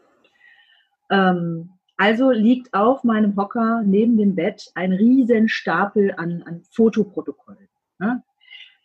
Ähm, 1.10 1.70
also 2.02 2.32
liegt 2.32 2.74
auf 2.74 3.04
meinem 3.04 3.36
Hocker 3.36 3.84
neben 3.86 4.18
dem 4.18 4.34
Bett 4.34 4.72
ein 4.74 4.92
riesen 4.92 5.48
Stapel 5.48 6.12
an, 6.18 6.42
an 6.48 6.64
Fotoprotokollen. 6.72 7.70
Ne? 8.00 8.24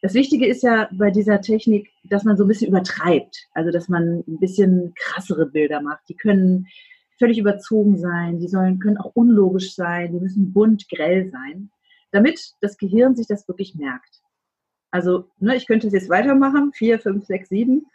Das 0.03 0.13
Wichtige 0.13 0.47
ist 0.47 0.63
ja 0.63 0.91
bei 0.93 1.11
dieser 1.11 1.41
Technik, 1.41 1.89
dass 2.05 2.25
man 2.25 2.37
so 2.37 2.45
ein 2.45 2.49
bisschen 2.49 2.69
übertreibt. 2.69 3.49
Also, 3.55 3.71
dass 3.71 3.89
man 3.89 4.23
ein 4.29 4.39
bisschen 4.39 4.93
krassere 4.97 5.47
Bilder 5.47 5.81
macht. 5.81 6.07
Die 6.11 6.15
können 6.15 6.67
völlig 7.19 7.39
überzogen 7.39 7.97
sein, 7.97 8.39
die 8.39 8.49
sollen, 8.49 8.81
können 8.81 8.99
auch 8.99 9.13
unlogisch 9.15 9.75
sein, 9.75 10.13
die 10.13 10.21
müssen 10.21 10.53
bunt, 10.53 10.87
grell 10.91 11.31
sein, 11.31 11.71
damit 12.13 12.53
das 12.61 12.77
Gehirn 12.77 13.17
sich 13.17 13.27
das 13.27 13.49
wirklich 13.49 13.77
merkt. 13.77 14.21
Also, 14.91 15.31
ne, 15.39 15.57
ich 15.57 15.67
könnte 15.67 15.87
es 15.87 15.95
jetzt 15.95 16.11
weitermachen, 16.11 16.73
vier, 16.75 16.99
fünf, 16.99 17.25
sechs, 17.25 17.49
sieben, 17.49 17.87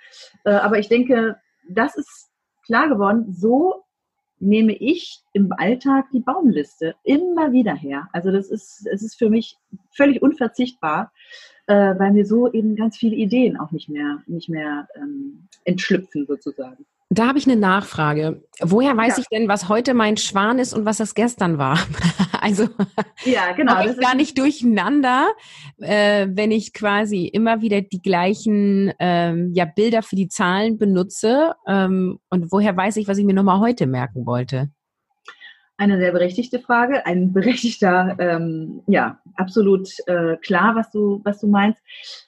äh, 0.46 0.50
aber 0.50 0.80
ich 0.80 0.90
denke, 0.90 1.36
das 1.70 1.96
ist 1.96 2.32
klar 2.66 2.90
geworden, 2.90 3.32
so 3.32 3.84
nehme 4.42 4.74
ich 4.74 5.22
im 5.34 5.52
Alltag 5.54 6.08
die 6.12 6.20
Baumliste 6.20 6.96
immer 7.04 7.52
wieder 7.52 7.74
her. 7.74 8.10
Also 8.12 8.32
das 8.32 8.50
ist, 8.50 8.88
es 8.92 9.02
ist 9.04 9.16
für 9.18 9.30
mich 9.30 9.58
völlig 9.96 10.22
unverzichtbar, 10.22 11.12
äh, 11.68 11.74
weil 11.98 12.12
mir 12.12 12.26
so 12.26 12.52
eben 12.52 12.76
ganz 12.76 12.98
viele 12.98 13.16
Ideen 13.16 13.58
auch 13.58 13.72
nicht 13.72 13.88
mehr, 13.88 14.24
nicht 14.26 14.50
mehr 14.50 14.88
ähm, 14.96 15.48
entschlüpfen 15.64 16.26
sozusagen. 16.26 16.86
Da 17.10 17.28
habe 17.28 17.38
ich 17.38 17.46
eine 17.46 17.60
Nachfrage. 17.60 18.42
Woher 18.62 18.96
weiß 18.96 19.18
ja. 19.18 19.22
ich 19.22 19.28
denn, 19.28 19.48
was 19.48 19.68
heute 19.68 19.94
mein 19.94 20.18
Schwan 20.18 20.60
ist 20.60 20.74
und 20.74 20.86
was 20.86 20.98
das 20.98 21.14
gestern 21.14 21.58
war? 21.58 21.78
also 22.42 22.68
ja, 23.24 23.52
genau. 23.56 23.76
Das 23.76 23.96
ich 23.96 24.02
gar 24.02 24.16
nicht 24.16 24.38
durcheinander, 24.38 25.30
äh, 25.78 26.28
wenn 26.30 26.52
ich 26.52 26.74
quasi 26.74 27.28
immer 27.28 27.62
wieder 27.62 27.82
die 27.82 28.02
gleichen 28.02 28.92
ähm, 29.00 29.52
ja, 29.54 29.66
Bilder 29.66 30.02
für 30.02 30.16
die 30.16 30.28
Zahlen 30.28 30.78
benutze. 30.78 31.54
Ähm, 31.68 32.20
und 32.30 32.52
woher 32.52 32.76
weiß 32.76 32.98
ich, 32.98 33.08
was 33.08 33.20
ich 33.20 33.26
mir 33.26 33.34
nochmal 33.34 33.60
heute 33.60 33.86
merken 33.86 34.26
wollte? 34.26 34.70
Eine 35.78 35.98
sehr 36.00 36.12
berechtigte 36.12 36.60
Frage, 36.60 37.06
ein 37.06 37.32
berechtigter, 37.34 38.16
ähm, 38.20 38.82
ja, 38.88 39.20
absolut 39.36 39.90
äh, 40.08 40.38
klar, 40.38 40.76
was 40.76 40.90
du, 40.92 41.22
was 41.24 41.40
du 41.40 41.48
meinst. 41.48 41.82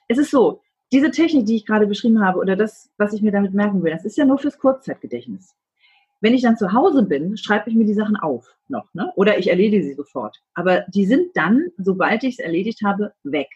Es 0.08 0.18
ist 0.18 0.30
so, 0.30 0.62
diese 0.92 1.10
Technik, 1.10 1.46
die 1.46 1.56
ich 1.56 1.66
gerade 1.66 1.88
beschrieben 1.88 2.24
habe, 2.24 2.38
oder 2.38 2.54
das, 2.54 2.90
was 2.98 3.12
ich 3.12 3.22
mir 3.22 3.32
damit 3.32 3.52
merken 3.52 3.82
will, 3.82 3.90
das 3.90 4.04
ist 4.04 4.16
ja 4.16 4.24
nur 4.24 4.38
fürs 4.38 4.58
Kurzzeitgedächtnis. 4.58 5.54
Wenn 6.24 6.32
ich 6.32 6.40
dann 6.40 6.56
zu 6.56 6.72
Hause 6.72 7.02
bin, 7.02 7.36
schreibe 7.36 7.68
ich 7.68 7.76
mir 7.76 7.84
die 7.84 7.92
Sachen 7.92 8.16
auf 8.16 8.56
noch, 8.68 8.92
ne? 8.94 9.12
oder 9.14 9.36
ich 9.36 9.50
erledige 9.50 9.84
sie 9.84 9.92
sofort. 9.92 10.40
Aber 10.54 10.86
die 10.88 11.04
sind 11.04 11.36
dann, 11.36 11.66
sobald 11.76 12.24
ich 12.24 12.38
es 12.38 12.38
erledigt 12.38 12.80
habe, 12.82 13.12
weg. 13.24 13.48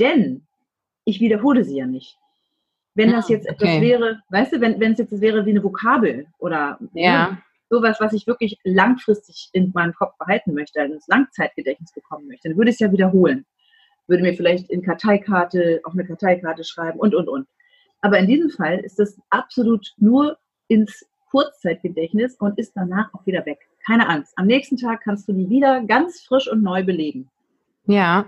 Denn 0.00 0.46
ich 1.04 1.20
wiederhole 1.20 1.64
sie 1.64 1.76
ja 1.76 1.86
nicht. 1.86 2.16
Wenn 2.94 3.12
das 3.12 3.26
ah, 3.26 3.32
jetzt 3.32 3.46
okay. 3.46 3.54
etwas 3.54 3.80
wäre, 3.82 4.22
weißt 4.30 4.54
du, 4.54 4.60
wenn, 4.62 4.80
wenn 4.80 4.92
es 4.92 5.00
jetzt 5.00 5.20
wäre 5.20 5.44
wie 5.44 5.50
eine 5.50 5.62
Vokabel 5.62 6.28
oder 6.38 6.78
ja. 6.94 7.32
ne, 7.32 7.42
sowas, 7.68 7.98
was 8.00 8.14
ich 8.14 8.26
wirklich 8.26 8.58
langfristig 8.64 9.50
in 9.52 9.70
meinem 9.74 9.92
Kopf 9.92 10.16
behalten 10.16 10.54
möchte, 10.54 10.80
also 10.80 10.94
ins 10.94 11.08
Langzeitgedächtnis 11.08 11.92
bekommen 11.92 12.26
möchte, 12.26 12.48
dann 12.48 12.56
würde 12.56 12.70
ich 12.70 12.76
es 12.76 12.80
ja 12.80 12.90
wiederholen 12.90 13.44
würde 14.08 14.22
mir 14.22 14.34
vielleicht 14.34 14.70
in 14.70 14.82
Karteikarte, 14.82 15.80
auf 15.84 15.92
eine 15.92 16.06
Karteikarte 16.06 16.64
schreiben 16.64 16.98
und, 16.98 17.14
und, 17.14 17.28
und. 17.28 17.46
Aber 18.00 18.18
in 18.18 18.26
diesem 18.26 18.50
Fall 18.50 18.78
ist 18.80 18.98
das 18.98 19.16
absolut 19.30 19.92
nur 19.98 20.38
ins 20.68 21.06
Kurzzeitgedächtnis 21.32 22.36
und 22.36 22.58
ist 22.58 22.72
danach 22.74 23.12
auch 23.14 23.24
wieder 23.26 23.44
weg. 23.46 23.58
Keine 23.86 24.06
Angst. 24.06 24.34
Am 24.36 24.46
nächsten 24.46 24.76
Tag 24.76 25.00
kannst 25.02 25.26
du 25.26 25.32
die 25.32 25.48
wieder 25.48 25.80
ganz 25.80 26.20
frisch 26.20 26.46
und 26.46 26.62
neu 26.62 26.84
belegen. 26.84 27.28
Ja. 27.86 28.26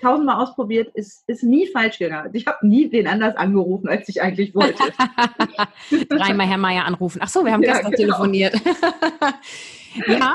Tausendmal 0.00 0.42
ausprobiert, 0.42 0.88
ist, 0.94 1.22
ist 1.28 1.42
nie 1.42 1.66
falsch 1.66 1.98
gegangen. 1.98 2.30
Ich 2.32 2.46
habe 2.46 2.66
nie 2.66 2.90
wen 2.90 3.06
anders 3.06 3.36
angerufen, 3.36 3.88
als 3.88 4.08
ich 4.08 4.22
eigentlich 4.22 4.54
wollte. 4.54 4.82
Dreimal 6.08 6.46
Herr 6.46 6.58
Meier 6.58 6.86
anrufen. 6.86 7.20
Ach 7.22 7.28
so, 7.28 7.44
wir 7.44 7.52
haben 7.52 7.62
ja, 7.62 7.74
gestern 7.74 7.92
genau. 7.92 8.14
telefoniert. 8.14 8.54
ja, 10.08 10.34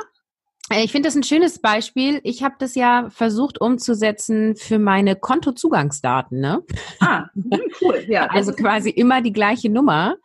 ich 0.71 0.91
finde 0.91 1.07
das 1.07 1.15
ein 1.15 1.23
schönes 1.23 1.59
Beispiel. 1.59 2.19
Ich 2.23 2.43
habe 2.43 2.55
das 2.59 2.75
ja 2.75 3.09
versucht 3.09 3.59
umzusetzen 3.59 4.55
für 4.55 4.79
meine 4.79 5.15
Kontozugangsdaten. 5.15 6.39
Ne? 6.39 6.63
Ah, 6.99 7.25
hm, 7.33 7.61
cool. 7.81 8.05
Ja, 8.07 8.25
also 8.29 8.53
quasi 8.53 8.89
immer 8.89 9.21
die 9.21 9.33
gleiche 9.33 9.69
Nummer. 9.69 10.15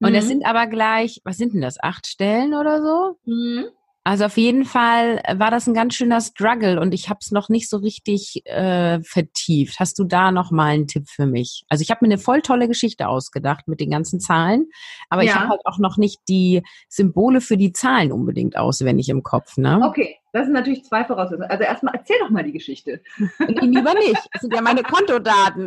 Und 0.00 0.10
mhm. 0.10 0.14
das 0.14 0.28
sind 0.28 0.46
aber 0.46 0.66
gleich, 0.66 1.20
was 1.24 1.36
sind 1.36 1.54
denn 1.54 1.60
das, 1.60 1.82
acht 1.82 2.06
Stellen 2.06 2.54
oder 2.54 2.82
so? 2.82 3.18
Mhm. 3.24 3.66
Also 4.06 4.26
auf 4.26 4.36
jeden 4.36 4.64
Fall 4.64 5.20
war 5.34 5.50
das 5.50 5.66
ein 5.66 5.74
ganz 5.74 5.94
schöner 5.94 6.20
Struggle 6.20 6.80
und 6.80 6.94
ich 6.94 7.08
habe 7.08 7.18
es 7.20 7.32
noch 7.32 7.48
nicht 7.48 7.68
so 7.68 7.78
richtig 7.78 8.46
äh, 8.46 9.02
vertieft. 9.02 9.80
Hast 9.80 9.98
du 9.98 10.04
da 10.04 10.30
noch 10.30 10.52
mal 10.52 10.66
einen 10.66 10.86
Tipp 10.86 11.08
für 11.08 11.26
mich? 11.26 11.64
Also 11.68 11.82
ich 11.82 11.90
habe 11.90 12.06
mir 12.06 12.12
eine 12.12 12.22
voll 12.22 12.40
tolle 12.40 12.68
Geschichte 12.68 13.08
ausgedacht 13.08 13.66
mit 13.66 13.80
den 13.80 13.90
ganzen 13.90 14.20
Zahlen, 14.20 14.66
aber 15.10 15.24
ja. 15.24 15.32
ich 15.32 15.34
habe 15.34 15.48
halt 15.48 15.62
auch 15.64 15.78
noch 15.78 15.96
nicht 15.96 16.20
die 16.28 16.62
Symbole 16.88 17.40
für 17.40 17.56
die 17.56 17.72
Zahlen 17.72 18.12
unbedingt 18.12 18.56
auswendig 18.56 19.08
im 19.08 19.24
Kopf. 19.24 19.56
Ne? 19.56 19.80
Okay, 19.82 20.14
das 20.36 20.44
sind 20.44 20.52
natürlich 20.52 20.84
zwei 20.84 21.02
Voraussetzungen. 21.02 21.48
Also 21.50 21.64
erstmal 21.64 21.94
erzähl 21.94 22.18
doch 22.20 22.28
mal 22.28 22.44
die 22.44 22.52
Geschichte. 22.52 23.00
Nee, 23.38 23.58
lieber 23.60 23.94
nicht. 23.94 24.20
Das 24.32 24.42
sind 24.42 24.52
ja 24.52 24.60
meine 24.60 24.82
Kontodaten. 24.82 25.66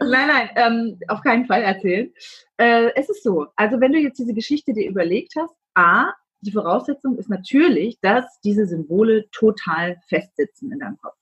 nein, 0.00 0.28
nein, 0.28 0.50
ähm, 0.56 0.98
auf 1.06 1.20
keinen 1.22 1.46
Fall 1.46 1.62
erzählen. 1.62 2.12
Äh, 2.56 2.90
es 2.96 3.08
ist 3.08 3.22
so, 3.22 3.46
also 3.54 3.80
wenn 3.80 3.92
du 3.92 3.98
jetzt 3.98 4.18
diese 4.18 4.34
Geschichte 4.34 4.72
dir 4.72 4.88
überlegt 4.88 5.34
hast, 5.38 5.54
A, 5.74 6.12
die 6.40 6.50
Voraussetzung 6.50 7.16
ist 7.18 7.30
natürlich, 7.30 8.00
dass 8.00 8.24
diese 8.40 8.66
Symbole 8.66 9.30
total 9.30 9.96
festsitzen 10.08 10.72
in 10.72 10.80
deinem 10.80 10.98
Kopf. 10.98 11.14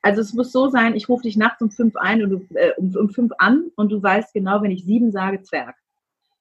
Also 0.00 0.20
es 0.20 0.34
muss 0.34 0.50
so 0.50 0.68
sein, 0.68 0.96
ich 0.96 1.08
rufe 1.08 1.22
dich 1.22 1.36
nachts 1.36 1.62
um 1.62 1.70
fünf 1.70 1.94
ein 1.94 2.24
und 2.24 2.30
du, 2.30 2.56
äh, 2.56 2.72
um, 2.76 2.92
um 2.96 3.08
fünf 3.10 3.30
an 3.38 3.70
und 3.76 3.92
du 3.92 4.02
weißt 4.02 4.34
genau, 4.34 4.62
wenn 4.62 4.72
ich 4.72 4.84
sieben 4.84 5.12
sage, 5.12 5.42
Zwerg. 5.42 5.76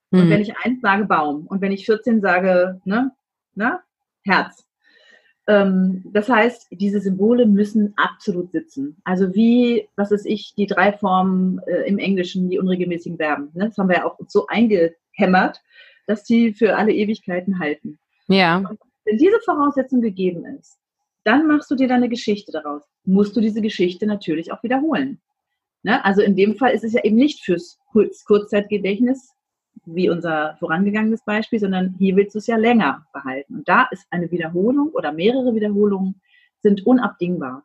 Und 0.09 0.25
mhm. 0.25 0.29
wenn 0.31 0.41
ich 0.41 0.57
eins 0.57 0.81
sage, 0.81 1.05
Baum. 1.05 1.45
Und 1.45 1.61
wenn 1.61 1.71
ich 1.71 1.85
14 1.85 2.21
sage, 2.21 2.81
ne, 2.85 3.11
ne, 3.55 3.79
Herz. 4.23 4.65
Ähm, 5.47 6.03
das 6.05 6.29
heißt, 6.29 6.67
diese 6.71 6.99
Symbole 6.99 7.45
müssen 7.45 7.93
absolut 7.97 8.51
sitzen. 8.51 8.97
Also 9.03 9.33
wie, 9.33 9.87
was 9.95 10.11
ist 10.11 10.25
ich, 10.25 10.53
die 10.55 10.67
drei 10.67 10.93
Formen 10.93 11.59
äh, 11.67 11.87
im 11.87 11.97
Englischen, 11.97 12.49
die 12.49 12.59
unregelmäßigen 12.59 13.17
Verben. 13.17 13.49
Ne? 13.53 13.67
Das 13.67 13.77
haben 13.77 13.89
wir 13.89 13.97
ja 13.97 14.05
auch 14.05 14.17
so 14.27 14.47
eingehämmert, 14.47 15.61
dass 16.07 16.23
die 16.23 16.53
für 16.53 16.75
alle 16.75 16.93
Ewigkeiten 16.93 17.59
halten. 17.59 17.97
Ja. 18.27 18.57
Und 18.57 18.79
wenn 19.05 19.17
diese 19.17 19.39
Voraussetzung 19.43 20.01
gegeben 20.01 20.45
ist, 20.59 20.77
dann 21.23 21.47
machst 21.47 21.69
du 21.69 21.75
dir 21.75 21.87
deine 21.87 22.09
Geschichte 22.09 22.51
daraus. 22.51 22.83
Musst 23.03 23.35
du 23.35 23.41
diese 23.41 23.61
Geschichte 23.61 24.05
natürlich 24.05 24.51
auch 24.51 24.63
wiederholen. 24.63 25.19
Ne? 25.83 26.03
Also 26.05 26.21
in 26.21 26.35
dem 26.35 26.55
Fall 26.55 26.71
ist 26.73 26.83
es 26.83 26.93
ja 26.93 27.03
eben 27.03 27.15
nicht 27.15 27.43
fürs 27.43 27.79
Kurzzeitgedächtnis 28.25 29.33
wie 29.85 30.09
unser 30.09 30.55
vorangegangenes 30.59 31.23
Beispiel, 31.23 31.59
sondern 31.59 31.95
hier 31.97 32.15
willst 32.15 32.35
du 32.35 32.39
es 32.39 32.47
ja 32.47 32.57
länger 32.57 33.05
behalten. 33.13 33.55
Und 33.55 33.69
da 33.69 33.87
ist 33.91 34.05
eine 34.09 34.29
Wiederholung 34.31 34.89
oder 34.89 35.11
mehrere 35.11 35.53
Wiederholungen 35.55 36.21
sind 36.61 36.85
unabdingbar. 36.85 37.63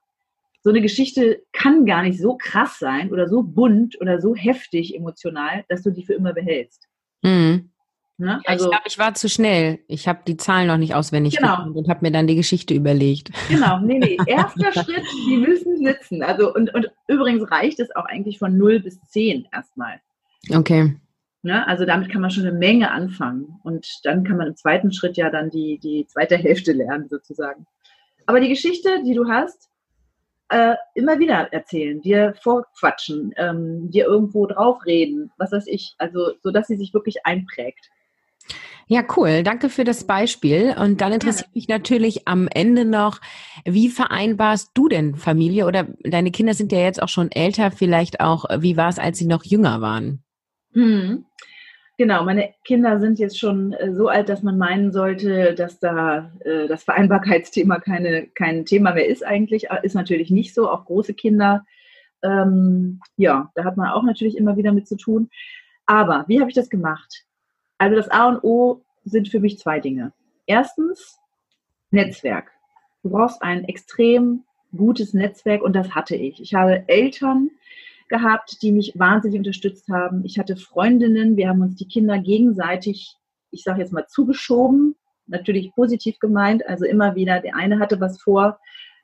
so 0.63 0.71
eine 0.71 0.81
Geschichte 0.81 1.43
kann 1.53 1.87
gar 1.87 2.03
nicht 2.03 2.21
so 2.21 2.37
krass 2.37 2.79
sein 2.81 3.13
oder 3.13 3.29
so 3.29 3.43
bunt 3.43 4.01
oder 4.01 4.21
so 4.21 4.35
heftig 4.35 4.97
emotional, 4.97 5.65
dass 5.69 5.83
du 5.83 5.91
die 5.91 6.05
für 6.05 6.15
immer 6.15 6.33
behältst. 6.33 6.89
Mhm. 7.23 7.71
Ne? 8.19 8.41
Also, 8.47 8.65
ich 8.65 8.71
glaube, 8.71 8.85
ich 8.87 8.99
war 8.99 9.15
zu 9.15 9.29
schnell. 9.29 9.81
Ich 9.89 10.09
habe 10.09 10.21
die 10.27 10.39
Zahlen 10.39 10.69
noch 10.69 10.79
nicht 10.79 10.95
auswendig 10.95 11.37
genau. 11.37 11.71
und 11.71 11.89
habe 11.89 12.01
mir 12.03 12.11
dann 12.11 12.27
die 12.27 12.35
Geschichte 12.35 12.73
überlegt. 12.73 13.31
Genau, 13.49 13.79
nee, 13.81 13.99
nee. 13.99 14.17
Erster 14.27 14.73
Schritt, 14.73 15.05
die 15.29 15.37
müssen 15.37 15.77
sitzen. 15.85 16.23
Also, 16.23 16.53
und, 16.55 16.75
und 16.75 16.91
übrigens 17.09 17.51
reicht 17.51 17.79
es 17.79 17.95
auch 17.95 18.07
eigentlich 18.07 18.39
von 18.39 18.57
0 18.57 18.81
bis 18.81 18.99
10 19.11 19.47
erstmal. 19.53 20.01
Okay. 20.51 20.97
Ne? 21.47 21.67
Also 21.67 21.87
damit 21.87 22.11
kann 22.11 22.21
man 22.21 22.31
schon 22.31 22.45
eine 22.45 22.59
Menge 22.59 22.91
anfangen. 22.91 23.61
Und 23.63 23.87
dann 24.03 24.25
kann 24.25 24.37
man 24.37 24.49
im 24.49 24.57
zweiten 24.57 24.93
Schritt 24.93 25.17
ja 25.17 25.31
dann 25.31 25.49
die, 25.49 25.79
die 25.79 26.05
zweite 26.09 26.37
Hälfte 26.37 26.73
lernen, 26.73 27.09
sozusagen. 27.09 27.67
Aber 28.27 28.41
die 28.41 28.49
Geschichte, 28.49 29.03
die 29.05 29.15
du 29.15 29.29
hast, 29.29 29.71
äh, 30.49 30.75
immer 30.95 31.21
wieder 31.21 31.53
erzählen, 31.53 32.01
dir 32.03 32.35
vorquatschen, 32.43 33.33
ähm, 33.37 33.91
dir 33.91 34.07
irgendwo 34.07 34.47
draufreden, 34.47 35.31
was 35.39 35.53
weiß 35.53 35.69
ich, 35.69 35.95
also 35.99 36.33
so 36.43 36.51
dass 36.51 36.67
sie 36.67 36.77
sich 36.77 36.93
wirklich 36.93 37.25
einprägt. 37.25 37.91
Ja, 38.89 39.05
cool. 39.17 39.45
Danke 39.45 39.69
für 39.69 39.85
das 39.85 40.05
Beispiel. 40.05 40.75
Und 40.79 41.01
dann 41.01 41.13
interessiert 41.13 41.55
mich 41.55 41.69
natürlich 41.69 42.27
am 42.29 42.49
Ende 42.49 42.85
noch, 42.85 43.21
wie 43.65 43.89
vereinbarst 43.89 44.71
du 44.75 44.89
denn 44.89 45.15
Familie 45.15 45.67
oder 45.67 45.89
deine 46.05 46.31
Kinder 46.33 46.55
sind 46.55 46.73
ja 46.73 46.79
jetzt 46.79 47.03
auch 47.03 47.09
schon 47.09 47.31
älter, 47.31 47.71
vielleicht 47.71 48.21
auch, 48.21 48.45
wie 48.59 48.77
war 48.77 48.89
es, 48.89 48.99
als 48.99 49.19
sie 49.19 49.27
noch 49.27 49.45
jünger 49.45 49.81
waren? 49.81 50.23
Hm. 50.77 51.25
Genau, 51.97 52.23
meine 52.25 52.53
Kinder 52.65 53.01
sind 53.01 53.19
jetzt 53.19 53.39
schon 53.39 53.73
äh, 53.73 53.95
so 53.95 54.09
alt, 54.09 54.29
dass 54.29 54.43
man 54.43 54.59
meinen 54.59 54.93
sollte, 54.93 55.55
dass 55.55 55.79
da 55.79 56.31
äh, 56.45 56.69
das 56.69 56.85
Vereinbarkeitsthema 56.85 57.81
keine, 57.81 58.27
kein 58.27 58.67
Thema 58.67 58.93
mehr 58.93 59.09
ist 59.09 59.25
eigentlich. 59.25 59.69
Ist 59.83 59.95
natürlich 59.95 60.31
nicht 60.31 60.53
so, 60.53 60.71
auch 60.71 60.85
große 60.85 61.15
Kinder. 61.15 61.65
Ähm, 62.23 63.01
ja, 63.17 63.51
da 63.55 63.65
hat 63.65 63.79
man 63.79 63.89
auch 63.89 64.03
natürlich 64.03 64.37
immer 64.37 64.59
wieder 64.59 64.73
mit 64.73 64.87
zu 64.87 64.97
tun. 64.97 65.31
Aber 65.87 66.27
wie 66.29 66.41
habe 66.41 66.51
ich 66.51 66.55
das 66.55 66.69
gemacht? 66.69 67.25
Also 67.79 67.97
das 67.97 68.11
A 68.11 68.29
und 68.29 68.45
O 68.45 68.85
sind 69.05 69.29
für 69.29 69.41
mich 69.41 69.59
zwei 69.59 69.81
Dinge. 69.81 70.13
Erstens 70.45 71.19
Netzwerk. 71.91 72.51
Du 73.03 73.11
brauchst 73.11 73.43
ein 73.43 73.65
extrem 73.65 74.45
gutes 74.77 75.15
Netzwerk 75.15 75.63
und 75.63 75.73
das 75.73 75.95
hatte 75.95 76.17
ich. 76.17 76.43
Ich 76.43 76.53
habe 76.53 76.87
Eltern, 76.89 77.51
gehabt, 78.09 78.63
die 78.63 78.73
mich 78.73 78.93
wahnsinnig 78.97 79.39
unterstützt 79.39 79.89
haben. 79.89 80.25
Ich 80.25 80.39
hatte 80.39 80.57
Freundinnen, 80.57 81.37
wir 81.37 81.49
haben 81.49 81.63
uns 81.63 81.77
die 81.77 81.89
Kinder 81.89 82.19
gegenseitig, 82.19 83.17
ich 83.51 83.63
sage 83.63 83.81
jetzt 83.81 83.93
mal, 83.93 84.07
zugeschoben, 84.07 84.97
natürlich 85.27 85.73
positiv 85.75 86.19
gemeint, 86.19 86.67
also 86.69 86.85
immer 86.85 87.15
wieder, 87.15 87.41
der 87.41 87.57
eine 87.57 87.79
hatte 87.79 88.01
was 88.01 88.21
vor, 88.21 88.59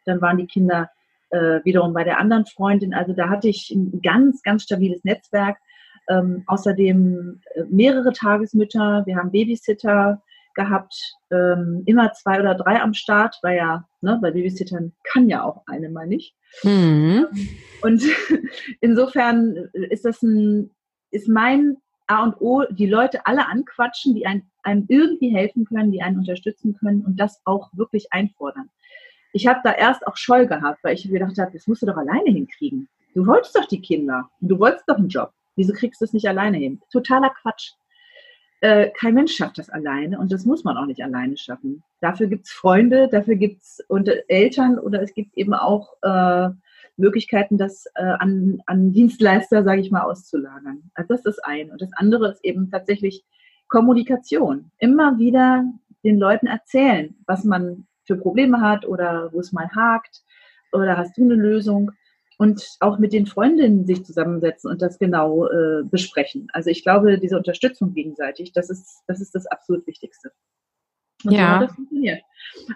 dann 0.04 0.20
waren 0.20 0.38
die 0.38 0.46
Kinder 0.46 0.90
äh, 1.30 1.60
wiederum 1.64 1.92
bei 1.94 2.04
der 2.04 2.18
anderen 2.18 2.46
Freundin. 2.46 2.94
Also 2.94 3.12
da 3.12 3.28
hatte 3.28 3.48
ich 3.48 3.70
ein 3.70 4.00
ganz, 4.02 4.42
ganz 4.42 4.64
stabiles 4.64 5.04
Netzwerk. 5.04 5.58
Ähm, 6.08 6.42
außerdem 6.46 7.40
äh, 7.54 7.64
mehrere 7.70 8.12
Tagesmütter, 8.12 9.04
wir 9.06 9.16
haben 9.16 9.30
Babysitter 9.30 10.22
gehabt, 10.54 10.94
ähm, 11.30 11.82
immer 11.86 12.12
zwei 12.12 12.40
oder 12.40 12.54
drei 12.54 12.80
am 12.80 12.94
Start, 12.94 13.36
weil 13.42 13.56
ja, 13.56 13.84
ne, 14.00 14.18
bei 14.20 14.30
Babysittern 14.30 14.92
kann 15.04 15.28
ja 15.28 15.42
auch 15.42 15.62
eine 15.66 15.88
mal 15.88 16.06
nicht. 16.06 16.34
Mhm. 16.62 17.26
Und 17.82 18.02
insofern 18.80 19.56
ist 19.72 20.04
das 20.04 20.22
ein, 20.22 20.70
ist 21.10 21.28
mein 21.28 21.76
A 22.06 22.24
und 22.24 22.40
O, 22.40 22.64
die 22.70 22.86
Leute 22.86 23.24
alle 23.26 23.46
anquatschen, 23.46 24.14
die 24.14 24.26
einem, 24.26 24.42
einem 24.62 24.84
irgendwie 24.88 25.30
helfen 25.30 25.64
können, 25.64 25.92
die 25.92 26.02
einen 26.02 26.18
unterstützen 26.18 26.76
können 26.78 27.04
und 27.04 27.18
das 27.18 27.40
auch 27.44 27.70
wirklich 27.74 28.12
einfordern. 28.12 28.68
Ich 29.32 29.46
habe 29.46 29.60
da 29.64 29.72
erst 29.72 30.06
auch 30.06 30.16
Scheu 30.16 30.46
gehabt, 30.46 30.84
weil 30.84 30.94
ich 30.94 31.08
gedacht 31.08 31.38
habe, 31.38 31.52
das 31.52 31.66
musst 31.66 31.82
du 31.82 31.86
doch 31.86 31.96
alleine 31.96 32.30
hinkriegen. 32.30 32.88
Du 33.14 33.26
wolltest 33.26 33.56
doch 33.56 33.66
die 33.66 33.80
Kinder, 33.80 34.28
du 34.40 34.58
wolltest 34.58 34.88
doch 34.88 34.96
einen 34.96 35.08
Job. 35.08 35.32
Wieso 35.56 35.72
kriegst 35.72 36.00
du 36.00 36.04
es 36.04 36.12
nicht 36.12 36.28
alleine 36.28 36.58
hin? 36.58 36.80
Totaler 36.90 37.30
Quatsch. 37.30 37.72
Äh, 38.62 38.90
kein 38.96 39.14
Mensch 39.14 39.34
schafft 39.34 39.58
das 39.58 39.70
alleine 39.70 40.20
und 40.20 40.30
das 40.30 40.44
muss 40.44 40.62
man 40.62 40.76
auch 40.76 40.86
nicht 40.86 41.02
alleine 41.02 41.36
schaffen. 41.36 41.82
Dafür 42.00 42.28
gibt 42.28 42.46
es 42.46 42.52
Freunde, 42.52 43.08
dafür 43.08 43.34
gibt 43.34 43.60
es 43.60 43.84
Eltern 44.28 44.78
oder 44.78 45.02
es 45.02 45.14
gibt 45.14 45.36
eben 45.36 45.52
auch 45.52 45.94
äh, 46.02 46.48
Möglichkeiten, 46.96 47.58
das 47.58 47.86
äh, 47.96 48.04
an, 48.04 48.62
an 48.66 48.92
Dienstleister, 48.92 49.64
sage 49.64 49.80
ich 49.80 49.90
mal, 49.90 50.02
auszulagern. 50.02 50.92
Also 50.94 51.12
das 51.12 51.26
ist 51.26 51.44
ein. 51.44 51.72
Und 51.72 51.82
das 51.82 51.90
andere 51.94 52.30
ist 52.30 52.44
eben 52.44 52.70
tatsächlich 52.70 53.24
Kommunikation. 53.66 54.70
Immer 54.78 55.18
wieder 55.18 55.64
den 56.04 56.20
Leuten 56.20 56.46
erzählen, 56.46 57.16
was 57.26 57.42
man 57.42 57.88
für 58.04 58.14
Probleme 58.14 58.60
hat 58.60 58.86
oder 58.86 59.32
wo 59.32 59.40
es 59.40 59.50
mal 59.50 59.70
hakt 59.70 60.22
oder 60.72 60.96
hast 60.96 61.18
du 61.18 61.22
eine 61.22 61.34
Lösung 61.34 61.90
und 62.38 62.66
auch 62.80 62.98
mit 62.98 63.12
den 63.12 63.26
Freundinnen 63.26 63.86
sich 63.86 64.04
zusammensetzen 64.04 64.70
und 64.70 64.82
das 64.82 64.98
genau 64.98 65.46
äh, 65.46 65.82
besprechen. 65.84 66.48
Also 66.52 66.70
ich 66.70 66.82
glaube, 66.82 67.18
diese 67.18 67.36
Unterstützung 67.36 67.94
gegenseitig, 67.94 68.52
das 68.52 68.70
ist 68.70 69.02
das, 69.06 69.20
ist 69.20 69.34
das 69.34 69.46
absolut 69.46 69.86
Wichtigste. 69.86 70.32
Und 71.24 71.32
ja. 71.32 71.38
so 71.38 71.54
hat 71.54 71.68
das 71.68 71.74
funktioniert. 71.76 72.22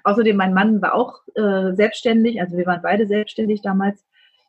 Außerdem, 0.05 0.37
mein 0.37 0.55
Mann 0.55 0.81
war 0.81 0.95
auch 0.95 1.21
äh, 1.35 1.75
selbstständig, 1.75 2.41
also 2.41 2.57
wir 2.57 2.67
waren 2.67 2.83
beide 2.83 3.07
selbstständig 3.07 3.63
damals 3.63 4.05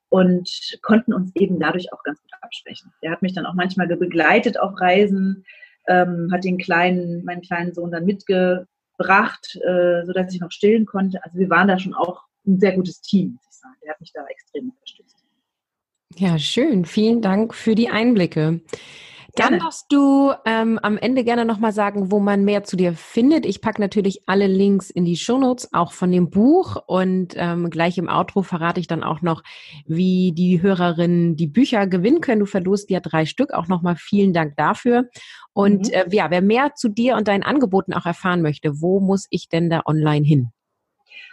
und 0.09 0.77
konnten 0.81 1.13
uns 1.13 1.35
eben 1.35 1.59
dadurch 1.59 1.91
auch 1.91 2.03
ganz 2.03 2.21
gut 2.21 2.31
absprechen. 2.41 2.93
Der 3.01 3.11
hat 3.11 3.21
mich 3.21 3.33
dann 3.33 3.45
auch 3.45 3.55
manchmal 3.55 3.87
begleitet 3.87 4.59
auf 4.59 4.79
Reisen, 4.79 5.45
ähm, 5.87 6.29
hat 6.31 6.43
den 6.43 6.57
kleinen, 6.57 7.25
meinen 7.25 7.41
kleinen 7.41 7.73
Sohn 7.73 7.91
dann 7.91 8.05
mitgebracht, 8.05 9.59
äh, 9.65 10.05
sodass 10.05 10.33
ich 10.33 10.41
noch 10.41 10.51
stillen 10.51 10.85
konnte. 10.85 11.23
Also 11.23 11.37
wir 11.37 11.49
waren 11.49 11.67
da 11.67 11.79
schon 11.79 11.93
auch 11.93 12.23
ein 12.45 12.59
sehr 12.59 12.73
gutes 12.73 13.01
Team, 13.01 13.39
sagen. 13.67 13.79
Der 13.83 13.91
hat 13.91 14.01
mich 14.01 14.11
da 14.13 14.25
extrem 14.27 14.69
unterstützt. 14.69 15.15
Ja, 16.15 16.39
schön. 16.39 16.85
Vielen 16.85 17.21
Dank 17.21 17.53
für 17.53 17.75
die 17.75 17.89
Einblicke. 17.89 18.61
Dann 19.35 19.59
darfst 19.59 19.85
du 19.89 20.33
ähm, 20.45 20.79
am 20.81 20.97
Ende 20.97 21.23
gerne 21.23 21.45
nochmal 21.45 21.71
sagen, 21.71 22.11
wo 22.11 22.19
man 22.19 22.43
mehr 22.43 22.63
zu 22.63 22.75
dir 22.75 22.93
findet. 22.93 23.45
Ich 23.45 23.61
packe 23.61 23.79
natürlich 23.79 24.23
alle 24.25 24.47
Links 24.47 24.89
in 24.89 25.05
die 25.05 25.15
Shownotes, 25.15 25.73
auch 25.73 25.91
von 25.91 26.11
dem 26.11 26.31
Buch. 26.31 26.77
Und 26.87 27.35
ähm, 27.35 27.69
gleich 27.69 27.99
im 27.99 28.09
Outro 28.09 28.41
verrate 28.41 28.79
ich 28.79 28.87
dann 28.87 29.03
auch 29.03 29.21
noch, 29.21 29.43
wie 29.85 30.31
die 30.31 30.61
Hörerinnen 30.63 31.35
die 31.35 31.45
Bücher 31.45 31.85
gewinnen 31.85 32.21
können. 32.21 32.39
Du 32.39 32.47
verlost 32.47 32.89
ja 32.89 32.99
drei 32.99 33.27
Stück. 33.27 33.53
Auch 33.53 33.67
nochmal 33.67 33.95
vielen 33.95 34.33
Dank 34.33 34.55
dafür. 34.55 35.07
Und 35.53 35.87
mhm. 35.87 35.93
äh, 35.93 36.05
ja, 36.15 36.31
wer 36.31 36.41
mehr 36.41 36.73
zu 36.73 36.89
dir 36.89 37.15
und 37.15 37.27
deinen 37.27 37.43
Angeboten 37.43 37.93
auch 37.93 38.07
erfahren 38.07 38.41
möchte, 38.41 38.81
wo 38.81 38.99
muss 38.99 39.27
ich 39.29 39.49
denn 39.49 39.69
da 39.69 39.83
online 39.85 40.25
hin? 40.25 40.51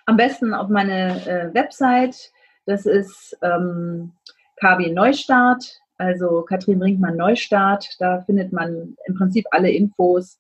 Am 0.07 0.17
besten 0.17 0.53
auf 0.53 0.69
meine 0.69 1.27
äh, 1.27 1.55
Website. 1.55 2.31
Das 2.67 2.87
ist 2.87 3.37
ähm, 3.43 4.13
KB 4.57 4.93
Neustart, 4.93 5.81
also 5.99 6.43
Katrin 6.43 6.79
Brinkmann 6.79 7.17
Neustart. 7.17 7.89
Da 7.99 8.21
findet 8.23 8.53
man 8.53 8.97
im 9.07 9.15
Prinzip 9.15 9.47
alle 9.51 9.71
Infos. 9.71 10.39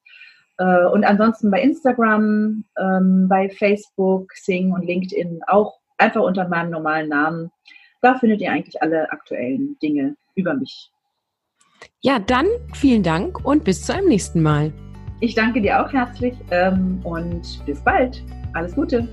Äh, 0.58 0.86
und 0.86 1.04
ansonsten 1.04 1.50
bei 1.50 1.60
Instagram, 1.62 2.64
ähm, 2.78 3.28
bei 3.28 3.48
Facebook, 3.48 4.32
Sing 4.34 4.72
und 4.72 4.84
LinkedIn 4.84 5.40
auch 5.46 5.78
einfach 5.98 6.22
unter 6.22 6.48
meinem 6.48 6.70
normalen 6.70 7.08
Namen. 7.08 7.50
Da 8.02 8.18
findet 8.18 8.40
ihr 8.40 8.52
eigentlich 8.52 8.80
alle 8.82 9.10
aktuellen 9.10 9.78
Dinge 9.82 10.16
über 10.34 10.54
mich. 10.54 10.90
Ja, 12.00 12.18
dann 12.18 12.46
vielen 12.74 13.02
Dank 13.02 13.44
und 13.44 13.64
bis 13.64 13.84
zu 13.84 13.94
einem 13.94 14.08
nächsten 14.08 14.42
Mal. 14.42 14.72
Ich 15.20 15.34
danke 15.34 15.60
dir 15.60 15.82
auch 15.82 15.92
herzlich 15.92 16.34
ähm, 16.50 17.00
und 17.04 17.64
bis 17.64 17.80
bald. 17.82 18.22
Alles 18.52 18.74
Gute. 18.74 19.08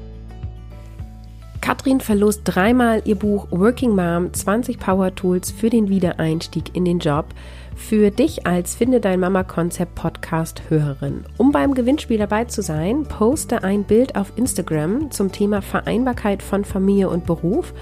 Katrin 1.62 2.02
verlost 2.02 2.42
dreimal 2.44 3.04
ihr 3.06 3.16
Buch 3.16 3.48
Working 3.52 3.96
Mom 3.96 4.34
20 4.34 4.80
Power 4.80 5.14
Tools 5.14 5.52
für 5.52 5.70
den 5.70 5.90
Wiedereinstieg 5.90 6.76
in 6.76 6.86
den 6.86 6.98
Job 6.98 7.28
für 7.76 8.10
dich 8.10 8.48
als 8.48 8.76
Finde 8.76 9.00
dein 9.00 9.20
Mama 9.20 9.44
Konzept 9.44 9.94
Podcast 9.94 10.64
Hörerin. 10.70 11.24
Um 11.38 11.52
beim 11.52 11.76
Gewinnspiel 11.76 12.18
dabei 12.18 12.46
zu 12.46 12.64
sein, 12.64 13.04
poste 13.04 13.64
ein 13.64 13.84
Bild 13.84 14.16
auf 14.16 14.34
Instagram 14.36 15.12
zum 15.12 15.32
Thema 15.32 15.62
Vereinbarkeit 15.62 16.42
von 16.42 16.66
Familie 16.66 17.10
und 17.10 17.28
Beruf 17.28 17.74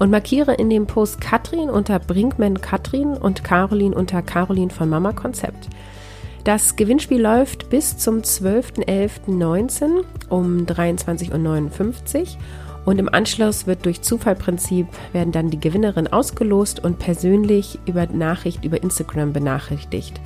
und 0.00 0.10
markiere 0.10 0.54
in 0.54 0.68
dem 0.68 0.86
Post 0.86 1.20
Katrin 1.20 1.70
unter 1.70 2.00
Brinkman 2.00 2.60
Katrin 2.60 3.12
und 3.16 3.44
Caroline 3.44 3.94
unter 3.94 4.22
Caroline 4.22 4.70
von 4.70 4.88
Mama 4.88 5.12
Konzept. 5.12 5.68
Das 6.44 6.74
Gewinnspiel 6.74 7.20
läuft 7.20 7.68
bis 7.70 7.98
zum 7.98 8.22
12.11.19 8.22 10.04
um 10.30 10.64
23.59 10.64 12.18
Uhr 12.18 12.24
und 12.84 12.98
im 12.98 13.12
Anschluss 13.12 13.66
wird 13.66 13.84
durch 13.84 14.02
Zufallprinzip 14.02 14.86
werden 15.12 15.32
dann 15.32 15.50
die 15.50 15.60
Gewinnerin 15.60 16.12
ausgelost 16.12 16.82
und 16.82 16.98
persönlich 16.98 17.78
über 17.86 18.06
Nachricht 18.06 18.64
über 18.64 18.82
Instagram 18.82 19.32
benachrichtigt. 19.32 20.20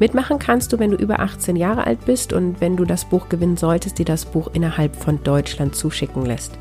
Mitmachen 0.00 0.38
kannst 0.38 0.72
du, 0.72 0.78
wenn 0.78 0.90
du 0.90 0.96
über 0.96 1.20
18 1.20 1.56
Jahre 1.56 1.86
alt 1.86 2.04
bist 2.04 2.32
und 2.32 2.60
wenn 2.60 2.76
du 2.76 2.84
das 2.84 3.04
Buch 3.04 3.28
gewinnen 3.28 3.56
solltest, 3.56 3.98
dir 3.98 4.04
das 4.04 4.24
Buch 4.24 4.50
innerhalb 4.52 4.96
von 4.96 5.22
Deutschland 5.22 5.76
zuschicken 5.76 6.26
lässt. 6.26 6.58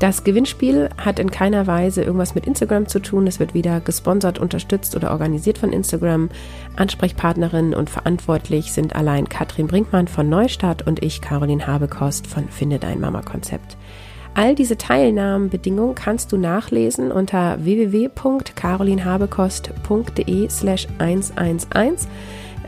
Das 0.00 0.24
Gewinnspiel 0.24 0.90
hat 0.98 1.20
in 1.20 1.30
keiner 1.30 1.68
Weise 1.68 2.02
irgendwas 2.02 2.34
mit 2.34 2.46
Instagram 2.46 2.88
zu 2.88 2.98
tun. 2.98 3.28
Es 3.28 3.38
wird 3.38 3.54
weder 3.54 3.80
gesponsert, 3.80 4.40
unterstützt 4.40 4.96
oder 4.96 5.12
organisiert 5.12 5.56
von 5.56 5.72
Instagram. 5.72 6.30
Ansprechpartnerin 6.74 7.74
und 7.74 7.90
verantwortlich 7.90 8.72
sind 8.72 8.96
allein 8.96 9.28
Katrin 9.28 9.68
Brinkmann 9.68 10.08
von 10.08 10.28
Neustart 10.28 10.84
und 10.84 11.02
ich, 11.02 11.20
Caroline 11.20 11.66
Habekost 11.66 12.26
von 12.26 12.48
Finde 12.48 12.80
dein 12.80 13.00
Mama 13.00 13.22
Konzept. 13.22 13.76
All 14.34 14.54
diese 14.56 14.76
Teilnahmenbedingungen 14.76 15.94
kannst 15.94 16.32
du 16.32 16.36
nachlesen 16.36 17.12
unter 17.12 17.64
www.carolinhabekost.de 17.64 20.50
slash 20.50 20.88
111. 20.98 22.08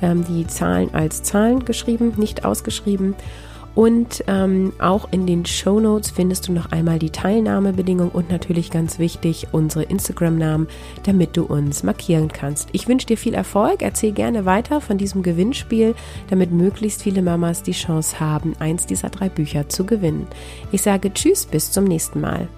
Ähm, 0.01 0.25
die 0.29 0.47
Zahlen 0.47 0.95
als 0.95 1.25
Zahlen 1.25 1.65
geschrieben, 1.65 2.13
nicht 2.17 2.45
ausgeschrieben. 2.45 3.17
Und 3.77 4.25
ähm, 4.27 4.73
auch 4.79 5.07
in 5.13 5.27
den 5.27 5.45
Show 5.45 5.81
Notes 5.81 6.11
findest 6.11 6.49
du 6.49 6.53
noch 6.53 6.73
einmal 6.73 6.99
die 6.99 7.11
Teilnahmebedingungen 7.11 8.11
und 8.11 8.31
natürlich 8.31 8.71
ganz 8.71 8.99
wichtig 8.99 9.49
unsere 9.53 9.85
Instagram-Namen, 9.85 10.67
damit 11.05 11.37
du 11.37 11.45
uns 11.45 11.83
markieren 11.83 12.29
kannst. 12.29 12.71
Ich 12.73 12.89
wünsche 12.89 13.07
dir 13.07 13.19
viel 13.19 13.35
Erfolg. 13.35 13.83
Erzähl 13.83 14.13
gerne 14.13 14.47
weiter 14.47 14.81
von 14.81 14.97
diesem 14.97 15.23
Gewinnspiel, 15.23 15.95
damit 16.31 16.53
möglichst 16.53 17.03
viele 17.03 17.21
Mamas 17.21 17.63
die 17.63 17.73
Chance 17.73 18.19
haben, 18.19 18.55
eins 18.59 18.87
dieser 18.87 19.11
drei 19.11 19.29
Bücher 19.29 19.69
zu 19.69 19.85
gewinnen. 19.85 20.27
Ich 20.73 20.81
sage 20.81 21.13
Tschüss, 21.13 21.45
bis 21.45 21.71
zum 21.71 21.85
nächsten 21.85 22.23
Mal. 22.23 22.49